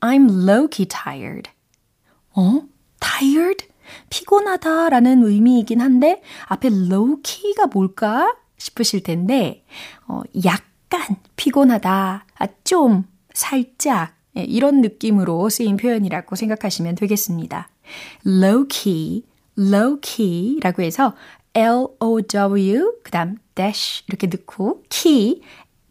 I'm 0.00 0.28
low-key 0.28 0.88
tired. 0.88 1.50
어? 2.34 2.62
tired? 3.00 3.66
피곤하다 4.10 4.90
라는 4.90 5.24
의미이긴 5.24 5.80
한데 5.80 6.22
앞에 6.46 6.68
low-key가 6.68 7.72
뭘까 7.72 8.36
싶으실 8.58 9.02
텐데 9.02 9.64
어, 10.06 10.22
약간 10.44 11.16
피곤하다, 11.36 12.26
아, 12.38 12.46
좀, 12.64 13.04
살짝 13.32 14.14
예, 14.36 14.42
이런 14.42 14.80
느낌으로 14.80 15.48
쓰인 15.48 15.76
표현이라고 15.76 16.36
생각하시면 16.36 16.96
되겠습니다. 16.96 17.68
Low-key, 18.26 19.22
low-key라고 19.56 20.82
해서 20.82 21.14
L-O-W 21.54 22.98
그 23.02 23.10
다음 23.10 23.38
dash 23.54 24.04
이렇게 24.08 24.26
넣고 24.28 24.84
key 24.88 25.40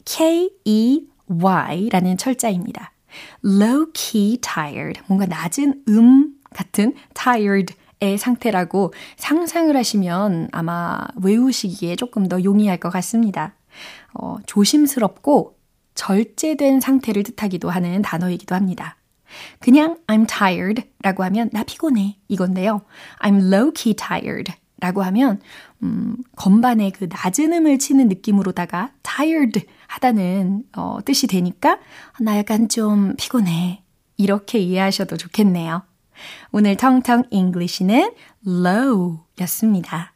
K-E-Y라는 0.06 2.18
철자입니다. 2.18 2.94
low 3.44 3.88
key 3.94 4.38
tired. 4.42 5.02
뭔가 5.08 5.26
낮은 5.26 5.84
음 5.90 6.34
같은 6.54 6.94
tired의 7.14 8.18
상태라고 8.18 8.94
상상을 9.18 9.76
하시면 9.76 10.48
아마 10.54 11.00
외우시기에 11.22 11.98
조금 11.98 12.30
더 12.30 12.42
용이할 12.42 12.78
것 12.78 12.90
같습니다. 12.90 13.56
어, 14.14 14.38
조심스럽고 14.46 15.58
절제된 15.96 16.80
상태를 16.80 17.24
뜻하기도 17.24 17.70
하는 17.70 18.02
단어이기도 18.02 18.56
합니다. 18.56 18.96
그냥 19.60 19.98
I'm 20.08 20.28
tired 20.28 20.84
라고 21.02 21.24
하면 21.24 21.50
나 21.52 21.64
피곤해 21.64 22.18
이건데요. 22.28 22.82
I'm 23.20 23.54
low 23.54 23.72
key 23.72 23.96
tired 23.96 24.54
라고 24.80 25.02
하면 25.04 25.42
음, 25.84 26.18
건반에 26.36 26.92
그 26.92 27.08
낮은 27.10 27.54
음을 27.54 27.80
치는 27.80 28.08
느낌으로다가 28.10 28.92
tired 29.04 29.66
하다는 29.88 30.64
어, 30.76 31.00
뜻이 31.04 31.28
되니까 31.28 31.80
나 32.20 32.38
약간 32.38 32.70
좀 32.70 33.16
피곤해. 33.18 33.84
이렇게 34.18 34.60
이해하셔도 34.60 35.18
좋겠네요. 35.18 35.84
오늘 36.52 36.76
텅텅 36.76 37.24
English는 37.30 38.14
low 38.48 39.20
였습니다. 39.42 40.14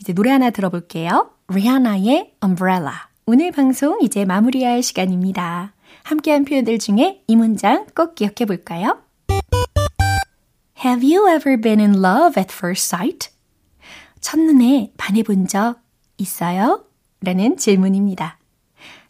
이제 0.00 0.12
노래 0.12 0.30
하나 0.30 0.50
들어볼게요. 0.50 1.30
리한나의 1.48 2.34
umbrella. 2.42 2.92
오늘 3.26 3.52
방송 3.52 3.98
이제 4.02 4.24
마무리할 4.24 4.82
시간입니다. 4.82 5.74
함께한 6.04 6.44
표현들 6.44 6.78
중에 6.78 7.22
이 7.26 7.36
문장 7.36 7.86
꼭 7.94 8.14
기억해 8.14 8.44
볼까요? 8.46 9.00
Have 10.84 11.04
you 11.04 11.28
ever 11.28 11.60
been 11.60 11.80
in 11.80 12.04
love 12.04 12.40
at 12.40 12.52
first 12.52 12.94
sight? 12.94 13.30
첫눈에 14.20 14.92
반해본 14.96 15.46
적 15.48 15.80
있어요? 16.18 16.84
라는 17.20 17.56
질문입니다. 17.56 18.38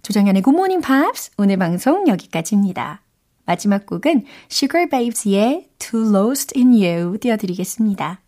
조정현의 0.02 0.42
Good 0.42 0.56
Morning 0.56 0.86
Pops 0.86 1.30
오늘 1.38 1.56
방송 1.56 2.08
여기까지입니다. 2.08 3.02
마지막 3.44 3.86
곡은 3.86 4.24
Sugar 4.50 4.88
Babes의 4.88 5.68
Too 5.78 6.08
Lost 6.14 6.58
in 6.58 6.72
You 6.72 7.18
띄워드리겠습니다. 7.18 8.20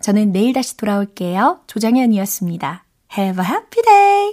저는 0.00 0.32
내일 0.32 0.52
다시 0.52 0.76
돌아올게요. 0.76 1.60
조정현이었습니다. 1.66 2.84
Have 3.16 3.44
a 3.44 3.50
happy 3.50 3.82
day! 3.82 4.32